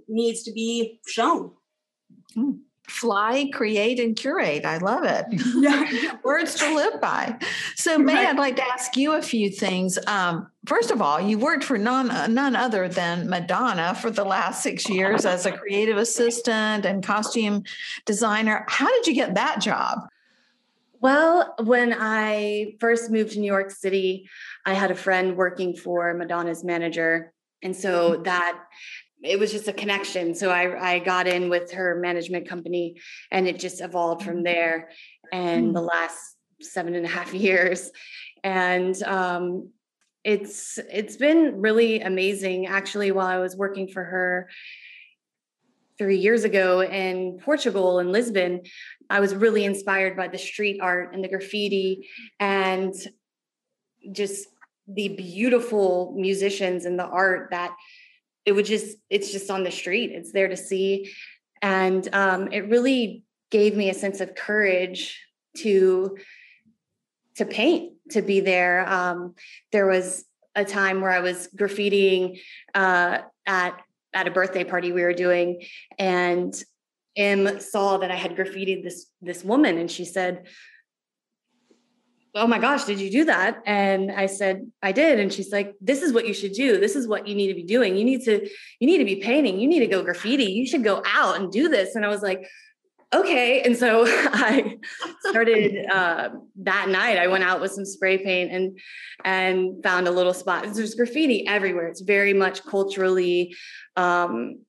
needs 0.09 0.43
to 0.45 0.53
be 0.53 1.01
shown. 1.07 1.53
Mm. 2.37 2.61
Fly, 2.89 3.49
create, 3.53 4.01
and 4.01 4.17
curate. 4.17 4.65
I 4.65 4.79
love 4.79 5.05
it. 5.05 6.21
Words 6.25 6.57
to 6.57 6.75
live 6.75 7.01
by. 7.01 7.39
So, 7.77 7.97
May. 7.97 8.27
I'd 8.27 8.37
like 8.37 8.57
to 8.57 8.65
ask 8.65 8.97
you 8.97 9.13
a 9.13 9.23
few 9.23 9.51
things. 9.51 9.99
Um, 10.07 10.51
first 10.67 10.91
of 10.91 11.03
all, 11.03 11.21
you 11.21 11.39
worked 11.39 11.65
for 11.65 11.79
none, 11.79 12.35
none 12.35 12.57
other 12.57 12.89
than 12.89 13.29
Madonna 13.29 13.95
for 13.95 14.11
the 14.11 14.25
last 14.25 14.63
six 14.63 14.89
years 14.89 15.27
as 15.27 15.47
a 15.47 15.53
creative 15.53 15.97
assistant 15.97 16.85
and 16.85 17.05
costume 17.05 17.65
designer. 18.07 18.65
How 18.69 18.89
did 18.89 19.07
you 19.07 19.15
get 19.15 19.35
that 19.35 19.61
job? 19.61 20.09
Well, 21.01 21.55
when 21.65 21.93
I 21.99 22.77
first 22.79 23.11
moved 23.11 23.33
to 23.33 23.41
New 23.41 23.51
York 23.51 23.73
City, 23.73 24.29
I 24.65 24.75
had 24.75 24.93
a 24.93 24.95
friend 24.95 25.37
working 25.37 25.75
for 25.75 26.15
Madonna's 26.15 26.63
manager. 26.63 27.33
And 27.61 27.75
so 27.75 28.13
mm-hmm. 28.13 28.23
that 28.23 28.59
it 29.25 29.39
was 29.39 29.51
just 29.51 29.67
a 29.69 29.73
connection. 29.73 30.35
So 30.35 30.51
I, 30.51 30.95
I 30.95 30.99
got 31.01 31.27
in 31.27 31.49
with 31.49 31.73
her 31.73 31.99
management 32.01 32.49
company 32.49 33.01
and 33.31 33.49
it 33.49 33.59
just 33.59 33.81
evolved 33.81 34.23
from 34.23 34.37
mm-hmm. 34.37 34.45
there 34.45 34.91
and 35.33 35.71
mm. 35.71 35.75
the 35.75 35.81
last 35.81 36.37
seven 36.61 36.95
and 36.95 37.05
a 37.05 37.09
half 37.09 37.35
years. 37.35 37.91
And 38.45 39.01
um, 39.03 39.71
it's 40.25 40.79
it's 40.91 41.17
been 41.17 41.61
really 41.61 42.01
amazing 42.01 42.67
actually 42.67 43.11
while 43.11 43.27
I 43.27 43.39
was 43.39 43.57
working 43.57 43.89
for 43.89 44.05
her 44.05 44.49
three 45.99 46.19
years 46.19 46.45
ago 46.45 46.83
in 46.83 47.39
Portugal 47.39 47.99
in 47.99 48.11
Lisbon, 48.11 48.63
I 49.11 49.21
was 49.21 49.35
really 49.35 49.65
inspired 49.65 50.17
by 50.17 50.29
the 50.29 50.39
street 50.39 50.81
art 50.81 51.15
and 51.15 51.23
the 51.23 51.29
graffiti 51.29 52.09
and 52.41 52.95
just 54.11 54.49
the 54.89 55.11
beautiful 55.11 56.15
musicians 56.17 56.87
and 56.87 56.99
the 56.99 57.05
art 57.05 57.49
that 57.51 57.77
it 58.45 58.53
would 58.53 58.65
just 58.65 58.97
it's 59.11 59.31
just 59.31 59.51
on 59.51 59.63
the 59.63 59.71
street 59.71 60.11
it's 60.13 60.33
there 60.33 60.49
to 60.49 60.57
see. 60.57 61.13
And 61.61 62.09
um, 62.13 62.51
it 62.53 62.69
really 62.69 63.23
gave 63.51 63.77
me 63.77 63.91
a 63.91 63.95
sense 63.95 64.21
of 64.21 64.35
courage 64.35 65.21
to 65.59 66.17
to 67.37 67.45
paint 67.45 67.95
to 68.11 68.23
be 68.23 68.41
there 68.41 68.89
um, 68.89 69.35
there 69.71 69.87
was 69.87 70.25
a 70.55 70.65
time 70.65 71.01
where 71.01 71.11
i 71.11 71.21
was 71.21 71.49
graffitiing 71.57 72.41
uh, 72.75 73.19
at 73.47 73.81
at 74.15 74.29
a 74.29 74.31
birthday 74.31 74.65
party 74.65 74.93
we 74.93 75.03
were 75.03 75.15
doing 75.15 75.63
and 75.99 76.63
Em 77.15 77.61
saw 77.61 77.99
that 77.99 78.11
I 78.11 78.15
had 78.15 78.37
graffitied 78.37 78.83
this 78.83 79.05
this 79.21 79.45
woman 79.45 79.77
and 79.77 79.91
she 79.91 80.07
said, 80.07 80.47
oh 82.35 82.47
my 82.47 82.59
gosh, 82.59 82.85
did 82.85 82.99
you 82.99 83.11
do 83.11 83.25
that? 83.27 83.63
And 83.67 84.11
I 84.11 84.27
said, 84.27 84.71
I 84.83 84.93
did. 84.93 85.21
And 85.21 85.33
she's 85.33 85.53
like, 85.53 85.75
this 85.81 86.03
is 86.03 86.13
what 86.13 86.27
you 86.27 86.33
should 86.33 86.53
do. 86.53 86.81
This 86.81 86.97
is 86.97 87.07
what 87.07 87.27
you 87.27 87.35
need 87.35 87.49
to 87.49 87.55
be 87.55 87.65
doing. 87.65 87.97
You 87.97 88.05
need 88.05 88.25
to, 88.25 88.49
you 88.81 88.87
need 88.87 88.99
to 88.99 89.05
be 89.05 89.17
painting. 89.17 89.61
You 89.61 89.69
need 89.69 89.81
to 89.81 89.87
go 89.87 90.03
graffiti. 90.03 90.45
You 90.45 90.67
should 90.67 90.83
go 90.83 91.03
out 91.07 91.39
and 91.39 91.53
do 91.53 91.69
this. 91.69 91.95
And 91.95 92.07
I 92.07 92.09
was 92.09 92.23
like, 92.23 92.49
okay. 93.13 93.63
And 93.63 93.77
so 93.77 94.05
I 94.09 94.79
started 95.29 95.87
uh, 95.91 96.31
that 96.63 96.89
night. 96.89 97.19
I 97.19 97.27
went 97.27 97.45
out 97.45 97.61
with 97.61 97.73
some 97.73 97.85
spray 97.85 98.19
paint 98.19 98.51
and 98.53 98.79
and 99.25 99.83
found 99.83 100.09
a 100.09 100.11
little 100.11 100.35
spot. 100.35 100.67
There's 100.75 100.95
graffiti 100.95 101.47
everywhere. 101.47 101.89
It's 101.89 102.01
very 102.01 102.35
much 102.35 102.65
culturally 102.65 103.55
um, 103.97 104.61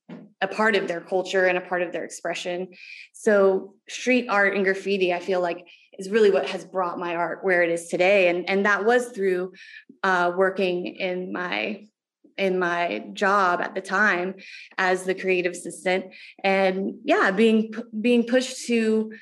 a 0.42 0.48
part 0.48 0.76
of 0.76 0.88
their 0.88 1.02
culture 1.02 1.46
and 1.46 1.58
a 1.58 1.62
part 1.62 1.82
of 1.82 1.92
their 1.92 2.04
expression. 2.04 2.70
So 3.14 3.76
street 3.90 4.28
art 4.30 4.56
and 4.56 4.64
graffiti, 4.64 5.14
I 5.14 5.20
feel 5.20 5.42
like 5.42 5.66
is 6.00 6.10
really 6.10 6.32
what 6.32 6.48
has 6.50 6.66
brought 6.66 6.98
my 6.98 7.16
art 7.16 7.44
where 7.44 7.62
it 7.62 7.70
is 7.70 7.88
today 7.88 8.28
and 8.28 8.50
and 8.50 8.66
that 8.66 8.84
was 8.84 9.10
through 9.10 9.54
uh, 10.02 10.32
working 10.36 10.88
in 10.88 11.32
my 11.32 11.84
in 12.38 12.60
my 12.60 13.06
job 13.14 13.62
at 13.62 13.76
the 13.76 13.82
time 13.82 14.36
as 14.78 15.04
the 15.04 15.16
creative 15.16 15.54
assistant. 15.54 16.06
And 16.44 16.96
yeah 17.04 17.32
being 17.32 17.74
being 18.00 18.26
pushed 18.26 18.66
to 18.68 19.14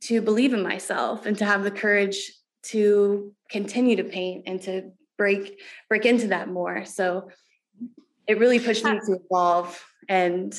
to 0.00 0.20
believe 0.20 0.54
in 0.54 0.62
myself 0.62 1.26
and 1.26 1.36
to 1.38 1.44
have 1.44 1.64
the 1.64 1.70
courage 1.70 2.32
to 2.62 3.34
continue 3.50 3.96
to 3.96 4.04
paint 4.04 4.44
and 4.46 4.60
to 4.62 4.90
break 5.16 5.60
break 5.88 6.06
into 6.06 6.28
that 6.28 6.48
more. 6.48 6.84
So 6.84 7.30
it 8.26 8.38
really 8.38 8.60
pushed 8.60 8.84
me 8.84 9.00
to 9.06 9.18
evolve 9.24 9.82
and 10.08 10.54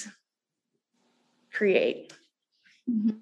create. 1.52 2.12
Mm-hmm. 2.90 3.18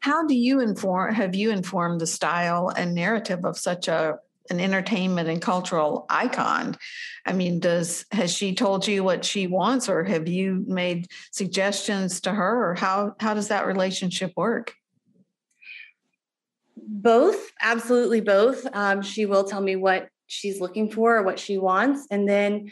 How 0.00 0.26
do 0.26 0.34
you 0.34 0.60
inform, 0.60 1.14
have 1.14 1.34
you 1.34 1.50
informed 1.50 2.00
the 2.00 2.06
style 2.06 2.72
and 2.74 2.94
narrative 2.94 3.44
of 3.44 3.58
such 3.58 3.86
a 3.86 4.16
an 4.50 4.60
entertainment 4.60 5.28
and 5.28 5.40
cultural 5.40 6.06
icon. 6.10 6.76
I 7.24 7.32
mean, 7.32 7.60
does 7.60 8.04
has 8.12 8.32
she 8.32 8.54
told 8.54 8.86
you 8.86 9.04
what 9.04 9.24
she 9.24 9.46
wants, 9.46 9.88
or 9.88 10.04
have 10.04 10.28
you 10.28 10.64
made 10.66 11.06
suggestions 11.30 12.20
to 12.22 12.32
her, 12.32 12.70
or 12.70 12.74
how 12.74 13.14
how 13.20 13.34
does 13.34 13.48
that 13.48 13.66
relationship 13.66 14.32
work? 14.36 14.74
Both, 16.76 17.52
absolutely 17.60 18.20
both. 18.20 18.66
Um, 18.72 19.02
she 19.02 19.26
will 19.26 19.44
tell 19.44 19.60
me 19.60 19.76
what 19.76 20.08
she's 20.26 20.60
looking 20.60 20.90
for 20.90 21.16
or 21.16 21.22
what 21.22 21.38
she 21.38 21.56
wants, 21.56 22.06
and 22.10 22.28
then 22.28 22.70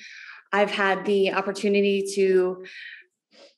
I've 0.53 0.71
had 0.71 1.05
the 1.05 1.33
opportunity 1.33 2.07
to 2.15 2.65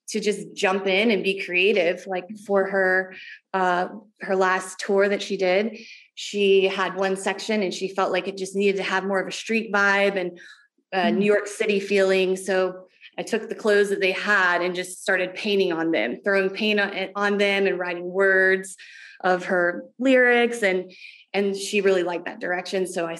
to 0.09 0.19
just 0.19 0.55
jump 0.55 0.89
in 0.89 1.13
and 1.13 1.23
be 1.23 1.41
creative 1.41 2.05
like 2.07 2.25
for 2.45 2.69
her 2.69 3.15
uh 3.55 3.87
her 4.21 4.35
last 4.35 4.81
tour 4.81 5.09
that 5.09 5.23
she 5.23 5.37
did 5.37 5.79
she 6.23 6.65
had 6.67 6.97
one 6.97 7.17
section 7.17 7.63
and 7.63 7.73
she 7.73 7.89
felt 7.89 8.13
like 8.13 8.29
it 8.29 8.37
just 8.37 8.55
needed 8.55 8.77
to 8.77 8.83
have 8.83 9.07
more 9.07 9.19
of 9.19 9.27
a 9.27 9.33
street 9.33 9.73
vibe 9.73 10.17
and 10.17 10.39
mm-hmm. 10.93 11.19
new 11.19 11.25
york 11.25 11.47
city 11.47 11.81
feeling 11.81 12.37
so 12.37 12.85
i 13.17 13.23
took 13.23 13.49
the 13.49 13.55
clothes 13.55 13.89
that 13.89 14.03
they 14.03 14.13
had 14.13 14.61
and 14.61 14.75
just 14.75 15.01
started 15.01 15.35
painting 15.35 15.73
on 15.73 15.93
them 15.93 16.19
throwing 16.23 16.51
paint 16.51 16.79
on, 16.79 17.09
on 17.17 17.39
them 17.39 17.67
and 17.67 17.79
writing 17.79 18.05
words 18.05 18.77
of 19.25 19.47
her 19.47 19.85
lyrics 19.99 20.63
and 20.63 20.93
and 21.33 21.57
she 21.57 21.81
really 21.81 22.03
liked 22.03 22.27
that 22.27 22.39
direction 22.39 22.87
so 22.87 23.07
i 23.07 23.17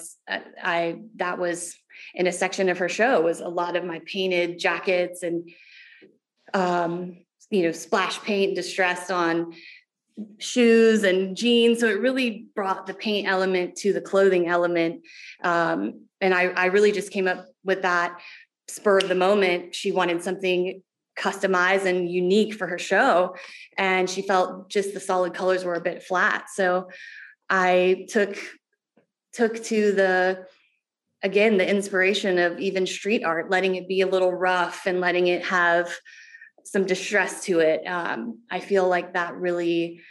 i 0.61 0.95
that 1.15 1.39
was 1.39 1.75
in 2.13 2.27
a 2.27 2.31
section 2.31 2.69
of 2.69 2.77
her 2.77 2.89
show 2.89 3.19
was 3.19 3.39
a 3.39 3.47
lot 3.47 3.75
of 3.75 3.83
my 3.83 3.99
painted 4.05 4.59
jackets 4.59 5.23
and 5.23 5.49
um, 6.53 7.17
you 7.49 7.63
know, 7.63 7.71
splash 7.71 8.21
paint 8.21 8.55
distress 8.55 9.11
on 9.11 9.53
shoes 10.37 11.03
and 11.03 11.35
jeans. 11.35 11.79
So 11.79 11.87
it 11.87 11.99
really 11.99 12.47
brought 12.55 12.87
the 12.87 12.93
paint 12.93 13.27
element 13.27 13.75
to 13.77 13.93
the 13.93 14.01
clothing 14.01 14.47
element. 14.47 15.05
Um, 15.43 16.05
and 16.19 16.33
I, 16.33 16.45
I 16.47 16.65
really 16.65 16.91
just 16.91 17.11
came 17.11 17.27
up 17.27 17.45
with 17.63 17.81
that 17.81 18.19
spur 18.67 18.99
of 18.99 19.09
the 19.09 19.15
moment. 19.15 19.75
She 19.75 19.91
wanted 19.91 20.21
something 20.23 20.81
customized 21.17 21.85
and 21.85 22.09
unique 22.09 22.53
for 22.53 22.67
her 22.67 22.79
show. 22.79 23.35
And 23.77 24.09
she 24.09 24.21
felt 24.21 24.69
just 24.69 24.93
the 24.93 24.99
solid 24.99 25.33
colors 25.33 25.63
were 25.63 25.75
a 25.75 25.81
bit 25.81 26.03
flat. 26.03 26.45
So 26.53 26.89
I 27.49 28.07
took 28.09 28.37
took 29.33 29.63
to 29.63 29.91
the 29.93 30.45
again 31.23 31.57
the 31.57 31.69
inspiration 31.69 32.37
of 32.37 32.59
even 32.59 32.85
street 32.85 33.23
art, 33.23 33.49
letting 33.49 33.75
it 33.75 33.87
be 33.87 34.01
a 34.01 34.07
little 34.07 34.33
rough 34.33 34.85
and 34.85 34.99
letting 34.99 35.27
it 35.27 35.45
have 35.45 35.93
some 36.65 36.85
distress 36.85 37.43
to 37.45 37.59
it. 37.59 37.85
Um, 37.85 38.39
I 38.49 38.59
feel 38.59 38.87
like 38.87 39.13
that 39.13 39.35
really 39.35 40.01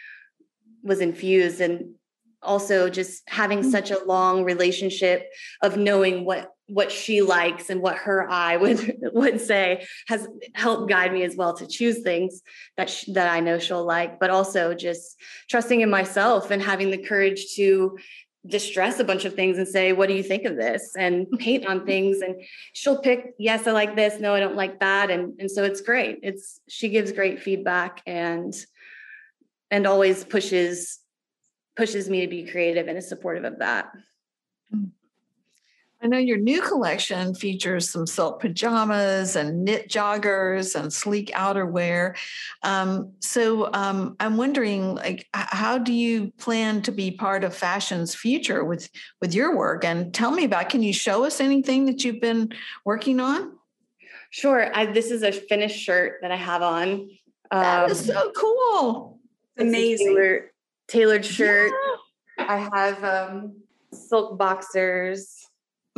was 0.82 1.00
infused 1.00 1.60
and 1.60 1.94
also 2.42 2.88
just 2.88 3.22
having 3.28 3.60
mm. 3.60 3.70
such 3.70 3.90
a 3.90 4.02
long 4.04 4.44
relationship 4.44 5.28
of 5.62 5.76
knowing 5.76 6.24
what 6.24 6.52
what 6.68 6.92
she 6.92 7.20
likes 7.20 7.68
and 7.68 7.82
what 7.82 7.96
her 7.96 8.30
eye 8.30 8.56
would 8.58 8.96
would 9.12 9.40
say 9.40 9.86
has 10.06 10.26
helped 10.54 10.88
guide 10.88 11.12
me 11.12 11.24
as 11.24 11.36
well 11.36 11.54
to 11.56 11.66
choose 11.66 12.00
things 12.02 12.42
that 12.76 12.94
that 13.08 13.30
I 13.30 13.40
know 13.40 13.58
she'll 13.58 13.84
like 13.84 14.18
but 14.18 14.30
also 14.30 14.74
just 14.74 15.16
trusting 15.48 15.80
in 15.80 15.90
myself 15.90 16.50
and 16.50 16.62
having 16.62 16.90
the 16.90 17.02
courage 17.02 17.54
to 17.56 17.98
distress 18.46 18.98
a 18.98 19.04
bunch 19.04 19.24
of 19.26 19.34
things 19.34 19.58
and 19.58 19.68
say 19.68 19.92
what 19.92 20.08
do 20.08 20.14
you 20.14 20.22
think 20.22 20.44
of 20.44 20.56
this? 20.56 20.92
and 20.96 21.26
paint 21.38 21.66
on 21.66 21.84
things 21.84 22.20
and 22.20 22.36
she'll 22.72 23.00
pick 23.00 23.34
yes 23.38 23.66
i 23.66 23.72
like 23.72 23.96
this. 23.96 24.20
No 24.20 24.34
i 24.34 24.40
don't 24.40 24.56
like 24.56 24.80
that. 24.80 25.10
And 25.10 25.38
and 25.38 25.50
so 25.50 25.64
it's 25.64 25.80
great. 25.80 26.20
It's 26.22 26.60
she 26.68 26.88
gives 26.88 27.12
great 27.12 27.40
feedback 27.40 28.02
and 28.06 28.54
and 29.70 29.86
always 29.86 30.24
pushes 30.24 30.98
pushes 31.76 32.10
me 32.10 32.22
to 32.22 32.28
be 32.28 32.44
creative 32.44 32.88
and 32.88 32.98
is 32.98 33.08
supportive 33.08 33.44
of 33.44 33.58
that. 33.60 33.90
I 36.02 36.06
know 36.06 36.16
your 36.16 36.38
new 36.38 36.62
collection 36.62 37.34
features 37.34 37.90
some 37.90 38.06
silk 38.06 38.40
pajamas 38.40 39.36
and 39.36 39.64
knit 39.64 39.90
joggers 39.90 40.74
and 40.74 40.90
sleek 40.90 41.30
outerwear. 41.32 42.16
Um, 42.62 43.12
so 43.20 43.70
um, 43.74 44.16
I'm 44.18 44.38
wondering, 44.38 44.94
like, 44.94 45.28
how 45.34 45.76
do 45.76 45.92
you 45.92 46.30
plan 46.38 46.80
to 46.82 46.92
be 46.92 47.10
part 47.10 47.44
of 47.44 47.54
fashion's 47.54 48.14
future 48.14 48.64
with 48.64 48.88
with 49.20 49.34
your 49.34 49.56
work? 49.56 49.84
And 49.84 50.14
tell 50.14 50.30
me 50.30 50.44
about. 50.44 50.70
Can 50.70 50.82
you 50.82 50.94
show 50.94 51.24
us 51.24 51.38
anything 51.38 51.84
that 51.86 52.02
you've 52.02 52.20
been 52.20 52.54
working 52.84 53.20
on? 53.20 53.52
Sure. 54.30 54.74
I, 54.74 54.86
this 54.86 55.10
is 55.10 55.22
a 55.22 55.32
finished 55.32 55.78
shirt 55.78 56.20
that 56.22 56.30
I 56.30 56.36
have 56.36 56.62
on. 56.62 57.10
Um, 57.50 57.62
that 57.62 57.90
is 57.90 58.08
um, 58.08 58.16
so 58.16 58.32
cool. 58.34 59.18
Amazing. 59.58 60.06
Tailored, 60.06 60.50
tailored 60.88 61.24
shirt. 61.26 61.72
Yeah. 62.38 62.46
I 62.48 62.68
have 62.74 63.04
um, 63.04 63.56
silk 63.92 64.38
boxers 64.38 65.39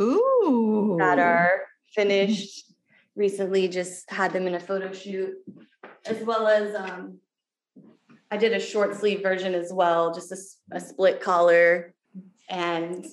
Ooh. 0.01 0.95
that 0.99 1.19
are 1.19 1.61
finished 1.93 2.71
recently. 3.15 3.67
Just 3.67 4.09
had 4.11 4.33
them 4.33 4.47
in 4.47 4.55
a 4.55 4.59
photo 4.59 4.91
shoot, 4.91 5.33
as 6.05 6.23
well 6.23 6.47
as 6.47 6.75
um, 6.75 7.19
I 8.31 8.37
did 8.37 8.53
a 8.53 8.59
short 8.59 8.95
sleeve 8.95 9.21
version 9.21 9.53
as 9.53 9.71
well, 9.71 10.13
just 10.13 10.31
a, 10.31 10.77
a 10.77 10.79
split 10.79 11.21
collar, 11.21 11.93
and 12.49 13.05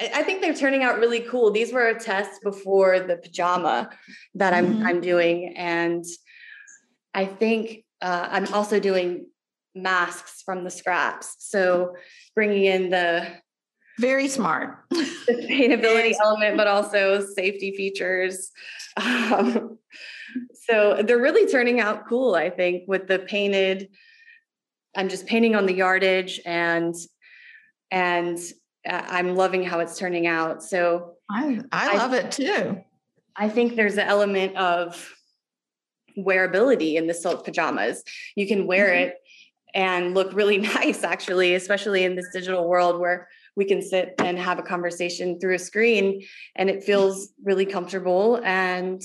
I 0.00 0.22
think 0.22 0.40
they're 0.40 0.54
turning 0.54 0.84
out 0.84 1.00
really 1.00 1.20
cool. 1.20 1.50
These 1.50 1.72
were 1.72 1.88
a 1.88 1.98
test 1.98 2.42
before 2.42 3.00
the 3.00 3.16
pajama 3.16 3.90
that 4.34 4.54
I'm 4.54 4.74
mm-hmm. 4.74 4.86
I'm 4.86 5.00
doing, 5.00 5.54
and 5.56 6.04
I 7.14 7.24
think 7.26 7.84
uh, 8.00 8.28
I'm 8.30 8.52
also 8.54 8.78
doing 8.78 9.26
masks 9.74 10.42
from 10.42 10.64
the 10.64 10.70
scraps. 10.70 11.36
So 11.40 11.96
bringing 12.34 12.64
in 12.64 12.90
the 12.90 13.26
very 13.98 14.28
smart. 14.28 14.78
Sustainability 14.92 16.14
element, 16.22 16.56
but 16.56 16.66
also 16.66 17.24
safety 17.24 17.74
features. 17.76 18.50
Um, 18.96 19.78
so 20.54 21.02
they're 21.02 21.20
really 21.20 21.50
turning 21.50 21.80
out 21.80 22.08
cool, 22.08 22.34
I 22.34 22.50
think, 22.50 22.84
with 22.86 23.06
the 23.06 23.18
painted. 23.18 23.88
I'm 24.96 25.08
just 25.08 25.26
painting 25.26 25.54
on 25.54 25.66
the 25.66 25.74
yardage 25.74 26.40
and 26.44 26.94
and 27.90 28.38
uh, 28.88 29.02
I'm 29.06 29.34
loving 29.34 29.62
how 29.62 29.80
it's 29.80 29.98
turning 29.98 30.26
out. 30.26 30.62
So 30.62 31.14
I 31.30 31.60
I 31.72 31.96
love 31.96 32.12
I, 32.12 32.18
it 32.18 32.32
too. 32.32 32.84
I 33.36 33.48
think 33.48 33.76
there's 33.76 33.94
an 33.94 34.06
element 34.06 34.56
of 34.56 35.14
wearability 36.18 36.94
in 36.94 37.06
the 37.06 37.14
silk 37.14 37.44
pajamas. 37.44 38.02
You 38.34 38.46
can 38.46 38.66
wear 38.66 38.88
mm-hmm. 38.88 39.08
it 39.10 39.14
and 39.74 40.14
look 40.14 40.32
really 40.32 40.58
nice 40.76 41.04
actually, 41.04 41.54
especially 41.54 42.04
in 42.04 42.16
this 42.16 42.28
digital 42.32 42.68
world 42.68 43.00
where 43.00 43.28
we 43.58 43.64
can 43.64 43.82
sit 43.82 44.14
and 44.20 44.38
have 44.38 44.60
a 44.60 44.62
conversation 44.62 45.40
through 45.40 45.56
a 45.56 45.58
screen 45.58 46.22
and 46.54 46.70
it 46.70 46.84
feels 46.84 47.30
really 47.42 47.66
comfortable. 47.66 48.40
And 48.44 49.02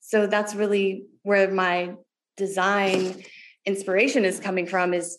so 0.00 0.26
that's 0.26 0.54
really 0.54 1.06
where 1.22 1.50
my 1.50 1.94
design 2.36 3.22
inspiration 3.64 4.26
is 4.26 4.38
coming 4.38 4.66
from 4.66 4.92
is 4.92 5.18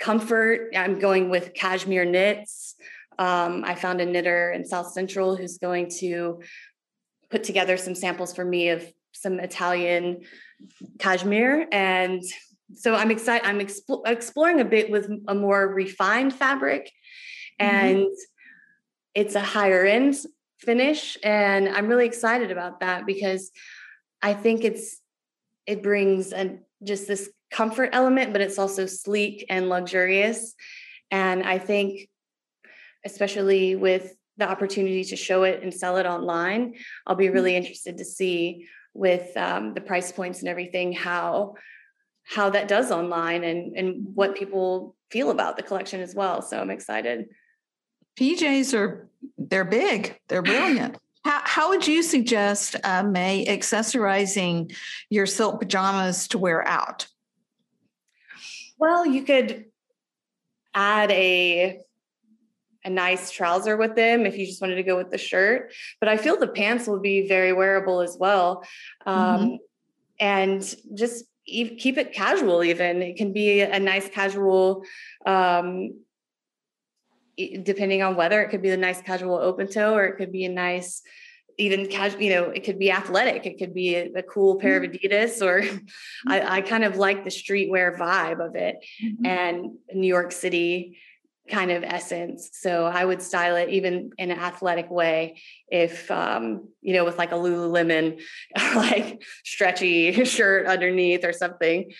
comfort. 0.00 0.70
I'm 0.74 0.98
going 0.98 1.28
with 1.28 1.52
cashmere 1.52 2.06
knits. 2.06 2.74
Um, 3.18 3.64
i 3.66 3.74
found 3.74 4.00
a 4.00 4.06
knitter 4.06 4.50
in 4.50 4.64
south 4.64 4.92
central 4.92 5.36
who's 5.36 5.58
going 5.58 5.90
to 5.98 6.40
put 7.28 7.44
together 7.44 7.76
some 7.76 7.94
samples 7.94 8.34
for 8.34 8.46
me 8.46 8.70
of 8.70 8.90
some 9.12 9.38
italian 9.38 10.22
cashmere. 10.98 11.68
And 11.70 12.22
so 12.74 12.94
i'm 12.94 13.10
excited 13.10 13.46
i'm 13.46 13.58
expo- 13.58 14.06
exploring 14.06 14.60
a 14.60 14.64
bit 14.64 14.90
with 14.90 15.10
a 15.28 15.34
more 15.34 15.68
refined 15.68 16.32
fabric. 16.32 16.90
And 17.60 17.98
mm-hmm. 17.98 18.12
it's 19.14 19.34
a 19.34 19.40
higher 19.40 19.84
end 19.84 20.16
finish 20.58 21.16
and 21.22 21.68
i'm 21.68 21.86
really 21.86 22.06
excited 22.06 22.50
about 22.50 22.80
that 22.80 23.06
because 23.06 23.50
i 24.22 24.32
think 24.34 24.64
it's 24.64 25.00
it 25.66 25.82
brings 25.82 26.32
a, 26.32 26.58
just 26.82 27.06
this 27.06 27.30
comfort 27.50 27.90
element 27.92 28.32
but 28.32 28.40
it's 28.40 28.58
also 28.58 28.86
sleek 28.86 29.46
and 29.48 29.68
luxurious 29.68 30.54
and 31.10 31.42
i 31.44 31.58
think 31.58 32.08
especially 33.04 33.76
with 33.76 34.14
the 34.36 34.48
opportunity 34.48 35.04
to 35.04 35.16
show 35.16 35.44
it 35.44 35.62
and 35.62 35.72
sell 35.72 35.96
it 35.96 36.06
online 36.06 36.74
i'll 37.06 37.16
be 37.16 37.28
really 37.28 37.52
mm-hmm. 37.52 37.58
interested 37.58 37.98
to 37.98 38.04
see 38.04 38.66
with 38.92 39.36
um, 39.36 39.72
the 39.74 39.80
price 39.80 40.10
points 40.10 40.40
and 40.40 40.48
everything 40.48 40.92
how 40.92 41.54
how 42.24 42.50
that 42.50 42.68
does 42.68 42.90
online 42.90 43.44
and 43.44 43.76
and 43.76 44.06
what 44.14 44.36
people 44.36 44.94
feel 45.10 45.30
about 45.30 45.56
the 45.56 45.62
collection 45.62 46.00
as 46.00 46.14
well 46.14 46.42
so 46.42 46.60
i'm 46.60 46.70
excited 46.70 47.26
PJs 48.18 48.78
are 48.78 49.08
they're 49.38 49.64
big, 49.64 50.18
they're 50.28 50.42
brilliant. 50.42 50.96
How, 51.22 51.42
how 51.44 51.68
would 51.68 51.86
you 51.86 52.02
suggest, 52.02 52.76
uh, 52.82 53.02
May, 53.02 53.44
accessorizing 53.44 54.74
your 55.10 55.26
silk 55.26 55.60
pajamas 55.60 56.28
to 56.28 56.38
wear 56.38 56.66
out? 56.66 57.08
Well, 58.78 59.04
you 59.04 59.22
could 59.24 59.66
add 60.74 61.10
a 61.10 61.82
a 62.84 62.90
nice 62.90 63.30
trouser 63.30 63.76
with 63.76 63.94
them 63.94 64.24
if 64.24 64.38
you 64.38 64.46
just 64.46 64.62
wanted 64.62 64.76
to 64.76 64.82
go 64.82 64.96
with 64.96 65.10
the 65.10 65.18
shirt. 65.18 65.72
But 66.00 66.08
I 66.08 66.16
feel 66.16 66.38
the 66.38 66.48
pants 66.48 66.86
will 66.86 67.00
be 67.00 67.28
very 67.28 67.52
wearable 67.52 68.00
as 68.00 68.16
well. 68.18 68.64
Um, 69.04 69.16
mm-hmm. 69.16 69.54
And 70.18 70.74
just 70.94 71.24
keep 71.46 71.98
it 71.98 72.12
casual, 72.12 72.62
even. 72.64 73.02
It 73.02 73.16
can 73.16 73.32
be 73.32 73.60
a 73.60 73.80
nice 73.80 74.08
casual 74.08 74.84
um, 75.26 75.94
depending 77.62 78.02
on 78.02 78.16
whether 78.16 78.42
it 78.42 78.50
could 78.50 78.62
be 78.62 78.70
a 78.70 78.76
nice 78.76 79.00
casual 79.00 79.36
open 79.36 79.68
toe, 79.68 79.94
or 79.94 80.04
it 80.04 80.16
could 80.16 80.32
be 80.32 80.44
a 80.44 80.48
nice, 80.48 81.02
even 81.58 81.86
casual, 81.86 82.22
you 82.22 82.30
know, 82.30 82.44
it 82.44 82.64
could 82.64 82.78
be 82.78 82.90
athletic. 82.90 83.46
It 83.46 83.58
could 83.58 83.74
be 83.74 83.94
a, 83.96 84.10
a 84.16 84.22
cool 84.22 84.56
pair 84.56 84.76
of 84.76 84.82
mm-hmm. 84.82 85.06
Adidas, 85.06 85.42
or 85.42 85.60
I, 85.60 86.40
mm-hmm. 86.40 86.52
I, 86.52 86.60
kind 86.62 86.84
of 86.84 86.96
like 86.96 87.24
the 87.24 87.30
streetwear 87.30 87.98
vibe 87.98 88.44
of 88.44 88.56
it 88.56 88.76
mm-hmm. 89.02 89.26
and 89.26 89.72
New 89.92 90.08
York 90.08 90.32
City 90.32 90.98
kind 91.50 91.70
of 91.70 91.82
essence. 91.82 92.50
So 92.52 92.86
I 92.86 93.04
would 93.04 93.20
style 93.20 93.56
it 93.56 93.68
even 93.70 94.10
in 94.16 94.30
an 94.30 94.38
athletic 94.38 94.90
way 94.90 95.40
if 95.68 96.10
um, 96.10 96.68
you 96.80 96.94
know, 96.94 97.04
with 97.04 97.18
like 97.18 97.32
a 97.32 97.36
Lululemon 97.36 98.20
like 98.74 99.22
stretchy 99.44 100.24
shirt 100.24 100.66
underneath 100.66 101.24
or 101.24 101.32
something 101.32 101.92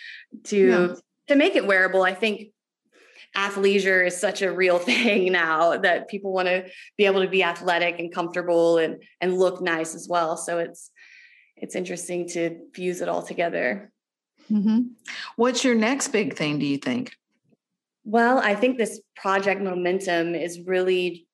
to 0.45 0.69
yeah. 0.69 0.95
to 1.29 1.35
make 1.37 1.57
it 1.57 1.67
wearable. 1.67 2.03
I 2.03 2.15
think 2.15 2.53
athleisure 3.37 4.07
is 4.07 4.17
such 4.17 4.43
a 4.43 4.53
real 4.53 4.79
thing 4.91 5.33
now 5.33 5.77
that 5.79 6.09
people 6.09 6.33
want 6.33 6.49
to 6.49 6.67
be 6.97 7.07
able 7.07 7.23
to 7.23 7.29
be 7.29 7.43
athletic 7.43 7.99
and 7.99 8.13
comfortable 8.13 8.79
and 8.79 9.03
and 9.21 9.39
look 9.39 9.61
nice 9.61 9.95
as 9.95 10.09
well. 10.09 10.37
So 10.37 10.59
it's 10.59 10.91
it's 11.57 11.75
interesting 11.75 12.29
to 12.31 12.59
fuse 12.75 13.01
it 13.01 13.09
all 13.09 13.23
together. 13.23 13.93
Mm-hmm. 14.51 14.81
What's 15.37 15.63
your 15.63 15.75
next 15.75 16.09
big 16.09 16.35
thing? 16.35 16.59
Do 16.59 16.67
you 16.67 16.79
think? 16.79 17.15
Well, 18.05 18.39
I 18.39 18.55
think 18.55 18.79
this 18.79 19.01
project 19.15 19.61
momentum 19.61 20.35
has 20.35 20.61
really 20.61 21.27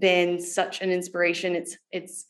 been 0.00 0.40
such 0.40 0.80
an 0.80 0.90
inspiration. 0.90 1.54
It's 1.54 1.76
it's 1.92 2.26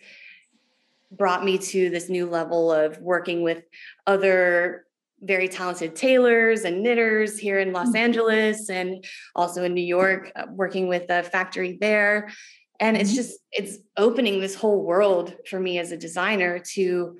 brought 1.10 1.44
me 1.44 1.58
to 1.58 1.90
this 1.90 2.08
new 2.08 2.26
level 2.26 2.72
of 2.72 2.98
working 2.98 3.42
with 3.42 3.64
other 4.06 4.84
very 5.22 5.48
talented 5.48 5.94
tailors 5.94 6.64
and 6.64 6.82
knitters 6.82 7.38
here 7.38 7.58
in 7.58 7.72
Los 7.72 7.88
mm-hmm. 7.88 7.96
Angeles 7.96 8.70
and 8.70 9.04
also 9.34 9.64
in 9.64 9.74
New 9.74 9.84
York, 9.84 10.32
uh, 10.34 10.46
working 10.50 10.88
with 10.88 11.10
a 11.10 11.22
factory 11.22 11.76
there. 11.80 12.30
And 12.78 12.96
it's 12.96 13.10
mm-hmm. 13.10 13.16
just 13.16 13.38
it's 13.52 13.78
opening 13.96 14.40
this 14.40 14.54
whole 14.54 14.82
world 14.82 15.34
for 15.48 15.60
me 15.60 15.78
as 15.78 15.92
a 15.92 15.96
designer 15.96 16.58
to 16.74 17.18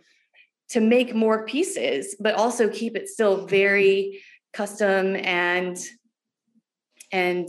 to 0.71 0.81
make 0.81 1.15
more 1.15 1.45
pieces, 1.45 2.17
but 2.21 2.35
also 2.35 2.69
keep 2.69 2.97
it 2.97 3.09
still 3.09 3.47
very 3.47 4.23
custom 4.53 5.17
and 5.17 5.77
and 7.13 7.49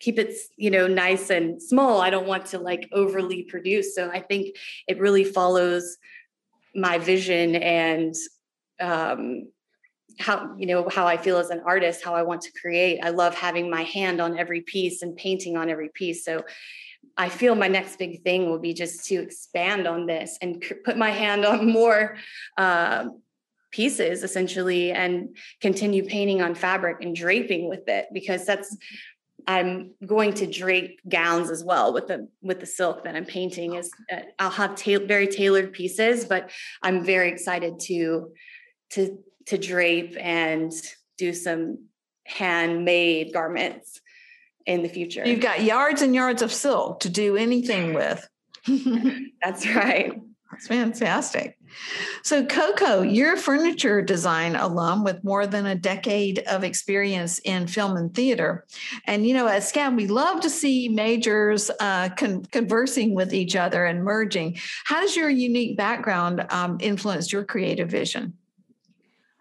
keep 0.00 0.18
it 0.18 0.34
you 0.56 0.70
know 0.70 0.86
nice 0.86 1.30
and 1.30 1.62
small 1.62 2.00
i 2.00 2.08
don't 2.08 2.26
want 2.26 2.46
to 2.46 2.58
like 2.58 2.88
overly 2.92 3.42
produce 3.42 3.94
so 3.94 4.10
i 4.10 4.18
think 4.18 4.56
it 4.88 4.98
really 4.98 5.24
follows 5.24 5.98
my 6.74 6.98
vision 6.98 7.54
and 7.56 8.14
um, 8.80 9.48
how 10.18 10.54
you 10.58 10.66
know 10.66 10.88
how 10.88 11.06
I 11.06 11.16
feel 11.16 11.38
as 11.38 11.50
an 11.50 11.62
artist, 11.64 12.04
how 12.04 12.14
I 12.14 12.22
want 12.22 12.42
to 12.42 12.52
create. 12.52 13.00
I 13.02 13.10
love 13.10 13.34
having 13.34 13.70
my 13.70 13.82
hand 13.82 14.20
on 14.20 14.38
every 14.38 14.60
piece 14.60 15.02
and 15.02 15.16
painting 15.16 15.56
on 15.56 15.70
every 15.70 15.90
piece. 15.94 16.24
So 16.24 16.42
I 17.16 17.28
feel 17.28 17.54
my 17.54 17.68
next 17.68 17.98
big 17.98 18.22
thing 18.22 18.48
will 18.48 18.58
be 18.58 18.74
just 18.74 19.06
to 19.06 19.16
expand 19.16 19.86
on 19.86 20.06
this 20.06 20.38
and 20.40 20.62
put 20.84 20.96
my 20.96 21.10
hand 21.10 21.44
on 21.44 21.66
more 21.72 22.16
uh, 22.56 23.08
pieces 23.70 24.24
essentially 24.24 24.90
and 24.90 25.36
continue 25.60 26.04
painting 26.04 26.42
on 26.42 26.54
fabric 26.54 26.98
and 27.02 27.14
draping 27.14 27.68
with 27.68 27.88
it 27.88 28.06
because 28.12 28.44
that's 28.44 28.76
I'm 29.46 29.92
going 30.04 30.34
to 30.34 30.46
drape 30.46 31.00
gowns 31.08 31.50
as 31.50 31.64
well 31.64 31.92
with 31.92 32.08
the 32.08 32.28
with 32.42 32.60
the 32.60 32.66
silk 32.66 33.04
that 33.04 33.16
I'm 33.16 33.24
painting 33.24 33.74
is 33.74 33.90
uh, 34.12 34.20
I'll 34.38 34.50
have 34.50 34.74
ta- 34.74 35.06
very 35.06 35.28
tailored 35.28 35.72
pieces 35.72 36.24
but 36.24 36.50
I'm 36.82 37.04
very 37.04 37.30
excited 37.30 37.78
to 37.80 38.32
to 38.90 39.18
to 39.46 39.58
drape 39.58 40.16
and 40.18 40.72
do 41.18 41.32
some 41.32 41.86
handmade 42.24 43.32
garments 43.32 44.00
in 44.66 44.82
the 44.82 44.88
future. 44.88 45.26
You've 45.26 45.40
got 45.40 45.62
yards 45.62 46.02
and 46.02 46.14
yards 46.14 46.42
of 46.42 46.52
silk 46.52 47.00
to 47.00 47.08
do 47.08 47.36
anything 47.36 47.94
with. 47.94 48.28
That's 49.42 49.66
right. 49.74 50.20
That's 50.50 50.66
fantastic. 50.66 51.56
So, 52.22 52.44
Coco, 52.44 53.02
you're 53.02 53.34
a 53.34 53.38
furniture 53.38 54.02
design 54.02 54.56
alum 54.56 55.04
with 55.04 55.22
more 55.22 55.46
than 55.46 55.64
a 55.64 55.76
decade 55.76 56.40
of 56.40 56.64
experience 56.64 57.38
in 57.40 57.68
film 57.68 57.96
and 57.96 58.12
theater. 58.12 58.66
And, 59.06 59.26
you 59.26 59.32
know, 59.32 59.46
at 59.46 59.62
SCAD, 59.62 59.96
we 59.96 60.08
love 60.08 60.40
to 60.40 60.50
see 60.50 60.88
majors 60.88 61.70
uh, 61.80 62.08
con- 62.10 62.44
conversing 62.46 63.14
with 63.14 63.32
each 63.32 63.54
other 63.54 63.84
and 63.84 64.04
merging. 64.04 64.58
How 64.84 65.00
does 65.00 65.16
your 65.16 65.30
unique 65.30 65.76
background 65.76 66.44
um, 66.50 66.78
influence 66.80 67.32
your 67.32 67.44
creative 67.44 67.88
vision? 67.88 68.34